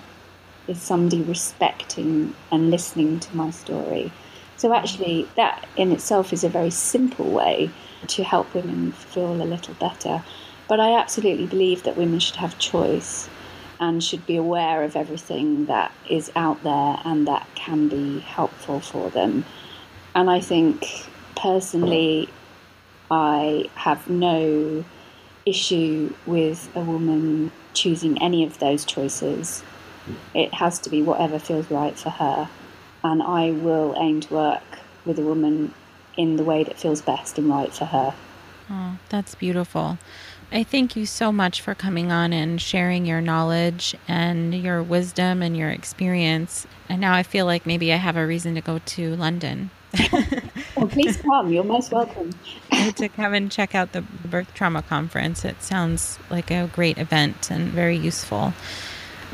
is 0.69 0.81
somebody 0.81 1.23
respecting 1.23 2.35
and 2.51 2.71
listening 2.71 3.19
to 3.21 3.37
my 3.37 3.51
story. 3.51 4.13
So, 4.57 4.73
actually, 4.73 5.29
that 5.37 5.67
in 5.77 5.93
itself 5.93 6.33
is 6.33 6.45
a 6.45 6.49
very 6.49 6.71
simple 6.71 7.31
way 7.31 7.71
to 8.09 8.25
help 8.25 8.55
women 8.55 8.93
feel 8.93 9.35
a 9.35 9.45
little 9.45 9.75
better. 9.75 10.23
But 10.69 10.81
I 10.81 10.99
absolutely 10.99 11.47
believe 11.47 11.85
that 11.85 11.97
women 11.97 12.19
should 12.19 12.37
have 12.37 12.59
choice 12.59 13.29
and 13.79 14.03
should 14.03 14.27
be 14.27 14.37
aware 14.37 14.83
of 14.83 14.97
everything 14.97 15.67
that 15.67 15.93
is 16.09 16.31
out 16.35 16.63
there 16.63 16.99
and 17.05 17.29
that 17.29 17.47
can 17.55 17.89
be 17.89 18.21
helpful 18.21 18.81
for 18.81 19.11
them. 19.11 19.45
And 20.15 20.31
I 20.31 20.41
think 20.41 21.07
personally, 21.37 22.29
I 23.11 23.71
have 23.75 24.09
no 24.09 24.85
issue 25.45 26.13
with 26.27 26.69
a 26.75 26.81
woman 26.81 27.53
choosing 27.75 28.21
any 28.21 28.45
of 28.45 28.59
those 28.59 28.85
choices. 28.85 29.63
It 30.35 30.55
has 30.55 30.79
to 30.81 30.91
be 30.91 31.03
whatever 31.03 31.39
feels 31.39 31.71
right 31.71 31.97
for 31.97 32.11
her. 32.11 32.49
And 33.05 33.23
I 33.23 33.53
will 33.53 33.95
aim 33.99 34.21
to 34.23 34.35
work 34.35 34.79
with 35.05 35.19
a 35.19 35.23
woman 35.23 35.73
in 36.17 36.37
the 36.37 36.45
way 36.45 36.65
that 36.65 36.79
feels 36.79 37.03
best 37.03 37.39
and 37.39 37.49
right 37.49 37.73
for 37.73 37.85
her. 37.85 38.15
Oh, 38.69 38.99
that's 39.11 39.35
beautiful. 39.37 39.99
I 40.53 40.63
thank 40.63 40.95
you 40.95 41.07
so 41.07 41.33
much 41.33 41.61
for 41.61 41.75
coming 41.75 42.13
on 42.13 42.33
and 42.33 42.61
sharing 42.61 43.05
your 43.05 43.21
knowledge 43.21 43.97
and 44.07 44.55
your 44.55 44.83
wisdom 44.83 45.43
and 45.43 45.57
your 45.57 45.71
experience. 45.71 46.67
And 46.89 47.01
now 47.01 47.15
I 47.15 47.25
feel 47.25 47.47
like 47.47 47.67
maybe 47.67 47.93
I 47.93 47.97
have 47.97 48.17
a 48.17 48.27
reason 48.27 48.55
to 48.55 48.61
go 48.61 48.79
to 48.79 49.17
London. 49.17 49.71
oh, 50.77 50.87
please 50.87 51.17
come. 51.17 51.53
You're 51.53 51.65
most 51.65 51.91
welcome. 51.91 52.33
to 52.97 53.09
come 53.09 53.35
and 53.35 53.51
check 53.51 53.75
out 53.75 53.93
the 53.93 54.03
birth 54.03 54.55
trauma 54.55 54.83
conference. 54.83 55.45
It 55.45 55.63
sounds 55.63 56.19
like 56.31 56.51
a 56.51 56.71
great 56.73 56.99
event 56.99 57.51
and 57.51 57.71
very 57.71 57.97
useful. 57.97 58.55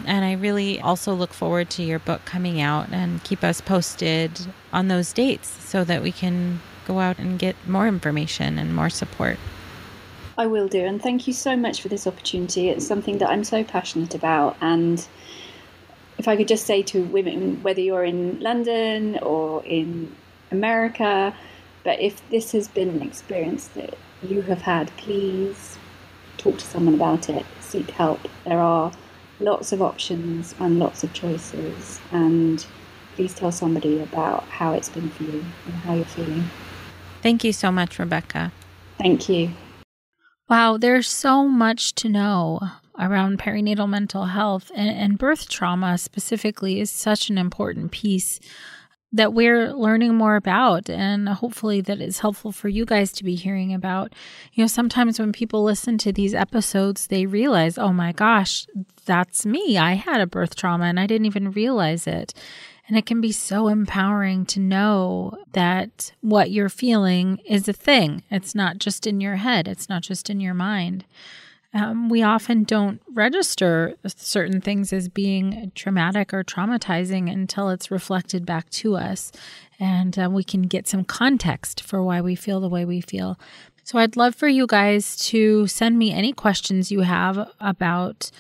And 0.07 0.25
I 0.25 0.33
really 0.33 0.81
also 0.81 1.15
look 1.15 1.35
forward 1.35 1.69
to 1.71 1.83
your 1.83 1.99
book 1.99 2.25
coming 2.25 2.61
out 2.61 2.89
and 2.91 3.23
keep 3.23 3.45
us 3.45 3.61
posted 3.61 4.47
on 4.73 4.89
those 4.89 5.13
dates 5.13 5.49
so 5.49 5.85
that 5.85 6.03
we 6.03 6.11
can 6.11 6.61
go 6.87 7.01
out 7.01 7.19
and 7.19 7.39
get 7.39 7.55
more 7.67 7.87
information 7.87 8.59
and 8.59 8.75
more 8.75 8.91
support. 8.91 9.39
I 10.39 10.47
will 10.47 10.69
do. 10.69 10.85
And 10.85 11.03
thank 11.03 11.27
you 11.27 11.33
so 11.33 11.57
much 11.57 11.83
for 11.83 11.89
this 11.89 12.07
opportunity. 12.07 12.69
It's 12.69 12.87
something 12.87 13.19
that 13.19 13.29
I'm 13.29 13.45
so 13.45 13.65
passionate 13.65 14.15
about. 14.15 14.57
And 14.61 15.07
if 16.19 16.29
I 16.29 16.37
could 16.37 16.49
just 16.49 16.67
say 16.67 16.83
to 16.83 17.03
women, 17.05 17.63
whether 17.63 17.81
you're 17.81 18.05
in 18.05 18.41
London 18.41 19.19
or 19.19 19.65
in 19.65 20.15
America, 20.51 21.35
but 21.85 22.01
if 22.01 22.29
this 22.31 22.53
has 22.53 22.69
been 22.69 22.89
an 22.89 23.03
experience 23.03 23.69
that 23.69 23.95
you 24.23 24.43
have 24.43 24.63
had, 24.63 24.89
please 24.97 25.79
talk 26.39 26.59
to 26.59 26.65
someone 26.65 26.95
about 26.95 27.29
it, 27.29 27.45
seek 27.61 27.91
help. 27.91 28.21
There 28.45 28.61
are 28.61 28.93
lots 29.41 29.73
of 29.73 29.83
options 29.83 30.55
and 30.61 30.79
lots 30.79 31.03
of 31.05 31.13
choices. 31.13 32.01
And 32.13 32.65
please 33.17 33.35
tell 33.35 33.53
somebody 33.53 34.01
about 34.01 34.45
how 34.45 34.73
it's 34.73 34.89
been 34.89 35.11
for 35.11 35.25
you 35.25 35.45
and 35.67 35.75
how 35.75 35.95
you're 35.95 36.05
feeling. 36.05 36.45
Thank 37.21 37.45
you 37.45 37.53
so 37.53 37.71
much, 37.71 37.99
Rebecca. 37.99 38.53
Thank 38.99 39.29
you. 39.29 39.51
Wow, 40.53 40.77
there's 40.77 41.09
so 41.09 41.49
much 41.49 41.95
to 41.95 42.11
know 42.11 42.61
around 42.99 43.39
perinatal 43.39 43.89
mental 43.89 44.27
health 44.27 44.71
and, 44.75 44.91
and 44.91 45.17
birth 45.17 45.49
trauma 45.49 45.97
specifically 45.97 46.79
is 46.79 46.91
such 46.91 47.31
an 47.31 47.39
important 47.39 47.91
piece 47.91 48.39
that 49.15 49.33
we're 49.33 49.73
learning 49.73 50.15
more 50.15 50.37
about 50.37 50.91
and 50.91 51.27
hopefully 51.27 51.81
that 51.81 52.03
is 52.03 52.19
helpful 52.19 52.53
for 52.53 52.69
you 52.69 52.85
guys 52.85 53.13
to 53.13 53.25
be 53.25 53.35
hearing 53.35 53.73
about. 53.73 54.13
You 54.53 54.65
know, 54.65 54.69
sometimes 54.69 55.19
when 55.19 55.33
people 55.33 55.65
listen 55.65 55.97
to 55.97 56.13
these 56.13 56.35
episodes, 56.35 57.07
they 57.07 57.25
realize, 57.25 57.79
oh 57.79 57.95
my 57.95 58.13
gosh, 58.13 58.67
that's 59.07 59.47
me. 59.47 59.79
I 59.79 59.95
had 59.95 60.21
a 60.21 60.27
birth 60.27 60.55
trauma 60.55 60.85
and 60.85 61.01
I 61.01 61.07
didn't 61.07 61.25
even 61.25 61.53
realize 61.53 62.07
it. 62.07 62.35
And 62.93 62.99
it 62.99 63.07
can 63.07 63.23
be 63.23 63.33
so 63.33 63.69
empowering 63.69 64.45
to 64.45 64.61
know 64.61 65.39
that 65.53 66.13
what 66.21 66.51
you're 66.51 66.69
feeling 66.69 67.39
is 67.47 67.67
a 67.67 67.73
thing. 67.73 68.23
It's 68.31 68.55
not 68.55 68.77
just 68.77 69.07
in 69.07 69.19
your 69.19 69.37
head, 69.37 69.67
it's 69.67 69.89
not 69.89 70.03
just 70.03 70.29
in 70.29 70.41
your 70.41 70.53
mind. 70.53 71.07
Um, 71.73 72.11
we 72.11 72.23
often 72.23 72.65
don't 72.65 73.01
register 73.11 73.95
certain 74.05 74.61
things 74.61 74.93
as 74.93 75.09
being 75.09 75.73
traumatic 75.75 76.35
or 76.35 76.45
traumatizing 76.45 77.33
until 77.33 77.71
it's 77.71 77.91
reflected 77.91 78.45
back 78.45 78.69
to 78.69 78.97
us. 78.97 79.33
And 79.81 80.19
uh, 80.19 80.29
we 80.31 80.45
can 80.45 80.61
get 80.61 80.87
some 80.87 81.03
context 81.03 81.81
for 81.81 82.03
why 82.03 82.21
we 82.21 82.35
feel 82.35 82.61
the 82.61 82.69
way 82.69 82.85
we 82.85 83.01
feel. 83.01 83.41
So 83.85 84.01
I'd 84.01 84.19
love 84.19 84.35
for 84.35 84.49
you 84.49 84.67
guys 84.67 85.17
to 85.29 85.67
send 85.67 85.99
me 85.99 86.13
any 86.13 86.35
questions 86.35 86.93
you 86.93 87.01
have 87.01 87.51
about 87.59 88.31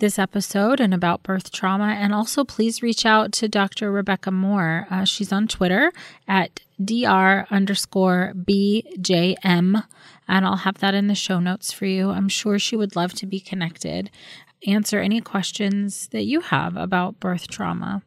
this 0.00 0.18
episode 0.18 0.80
and 0.80 0.92
about 0.92 1.22
birth 1.22 1.52
trauma. 1.52 1.96
And 1.98 2.12
also, 2.12 2.44
please 2.44 2.82
reach 2.82 3.06
out 3.06 3.32
to 3.34 3.48
Dr. 3.48 3.92
Rebecca 3.92 4.30
Moore. 4.30 4.86
Uh, 4.90 5.04
she's 5.04 5.32
on 5.32 5.46
Twitter 5.46 5.92
at 6.26 6.60
dr 6.82 7.46
underscore 7.50 8.32
bjm. 8.34 9.84
And 10.26 10.46
I'll 10.46 10.56
have 10.56 10.78
that 10.78 10.94
in 10.94 11.06
the 11.06 11.14
show 11.14 11.40
notes 11.40 11.72
for 11.72 11.86
you. 11.86 12.10
I'm 12.10 12.28
sure 12.28 12.58
she 12.58 12.76
would 12.76 12.96
love 12.96 13.12
to 13.14 13.26
be 13.26 13.40
connected, 13.40 14.10
answer 14.66 15.00
any 15.00 15.20
questions 15.20 16.08
that 16.08 16.24
you 16.24 16.40
have 16.40 16.76
about 16.76 17.20
birth 17.20 17.48
trauma. 17.48 18.02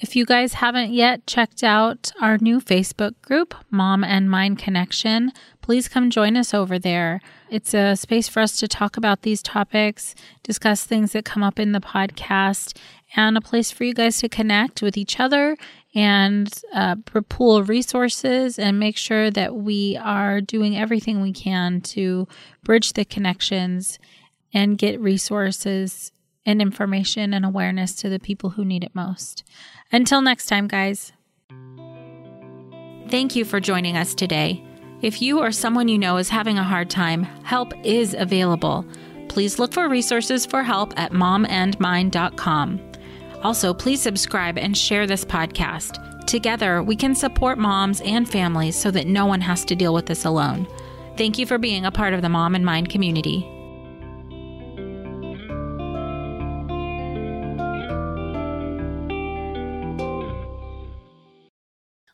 If 0.00 0.16
you 0.16 0.24
guys 0.24 0.54
haven't 0.54 0.92
yet 0.92 1.26
checked 1.26 1.62
out 1.62 2.10
our 2.22 2.38
new 2.38 2.58
Facebook 2.58 3.20
group, 3.20 3.54
Mom 3.70 4.02
and 4.02 4.30
Mind 4.30 4.58
Connection, 4.58 5.30
please 5.70 5.86
come 5.86 6.10
join 6.10 6.36
us 6.36 6.52
over 6.52 6.80
there. 6.80 7.20
It's 7.48 7.74
a 7.74 7.94
space 7.94 8.26
for 8.26 8.40
us 8.40 8.58
to 8.58 8.66
talk 8.66 8.96
about 8.96 9.22
these 9.22 9.40
topics, 9.40 10.16
discuss 10.42 10.82
things 10.82 11.12
that 11.12 11.24
come 11.24 11.44
up 11.44 11.60
in 11.60 11.70
the 11.70 11.78
podcast, 11.78 12.76
and 13.14 13.38
a 13.38 13.40
place 13.40 13.70
for 13.70 13.84
you 13.84 13.94
guys 13.94 14.18
to 14.18 14.28
connect 14.28 14.82
with 14.82 14.96
each 14.96 15.20
other 15.20 15.56
and 15.94 16.52
uh, 16.74 16.96
pool 17.28 17.62
resources 17.62 18.58
and 18.58 18.80
make 18.80 18.96
sure 18.96 19.30
that 19.30 19.54
we 19.54 19.96
are 20.02 20.40
doing 20.40 20.76
everything 20.76 21.20
we 21.20 21.32
can 21.32 21.80
to 21.82 22.26
bridge 22.64 22.94
the 22.94 23.04
connections 23.04 24.00
and 24.52 24.76
get 24.76 24.98
resources 24.98 26.10
and 26.44 26.60
information 26.60 27.32
and 27.32 27.44
awareness 27.44 27.94
to 27.94 28.08
the 28.08 28.18
people 28.18 28.50
who 28.50 28.64
need 28.64 28.82
it 28.82 28.92
most. 28.92 29.44
Until 29.92 30.20
next 30.20 30.46
time, 30.46 30.66
guys. 30.66 31.12
Thank 33.08 33.36
you 33.36 33.44
for 33.44 33.60
joining 33.60 33.96
us 33.96 34.16
today. 34.16 34.64
If 35.02 35.22
you 35.22 35.38
or 35.38 35.50
someone 35.50 35.88
you 35.88 35.98
know 35.98 36.18
is 36.18 36.28
having 36.28 36.58
a 36.58 36.62
hard 36.62 36.90
time, 36.90 37.22
help 37.42 37.72
is 37.84 38.12
available. 38.12 38.84
Please 39.30 39.58
look 39.58 39.72
for 39.72 39.88
resources 39.88 40.44
for 40.44 40.62
help 40.62 40.92
at 40.98 41.12
momandmind.com. 41.12 42.80
Also, 43.42 43.72
please 43.72 44.02
subscribe 44.02 44.58
and 44.58 44.76
share 44.76 45.06
this 45.06 45.24
podcast. 45.24 46.26
Together, 46.26 46.82
we 46.82 46.94
can 46.94 47.14
support 47.14 47.56
moms 47.56 48.02
and 48.02 48.28
families 48.28 48.76
so 48.76 48.90
that 48.90 49.06
no 49.06 49.24
one 49.24 49.40
has 49.40 49.64
to 49.64 49.74
deal 49.74 49.94
with 49.94 50.04
this 50.04 50.26
alone. 50.26 50.66
Thank 51.16 51.38
you 51.38 51.46
for 51.46 51.56
being 51.56 51.86
a 51.86 51.90
part 51.90 52.12
of 52.12 52.20
the 52.20 52.28
Mom 52.28 52.54
and 52.54 52.64
Mind 52.64 52.90
community. 52.90 53.48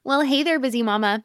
Well, 0.04 0.20
hey 0.20 0.44
there, 0.44 0.60
busy 0.60 0.84
mama. 0.84 1.24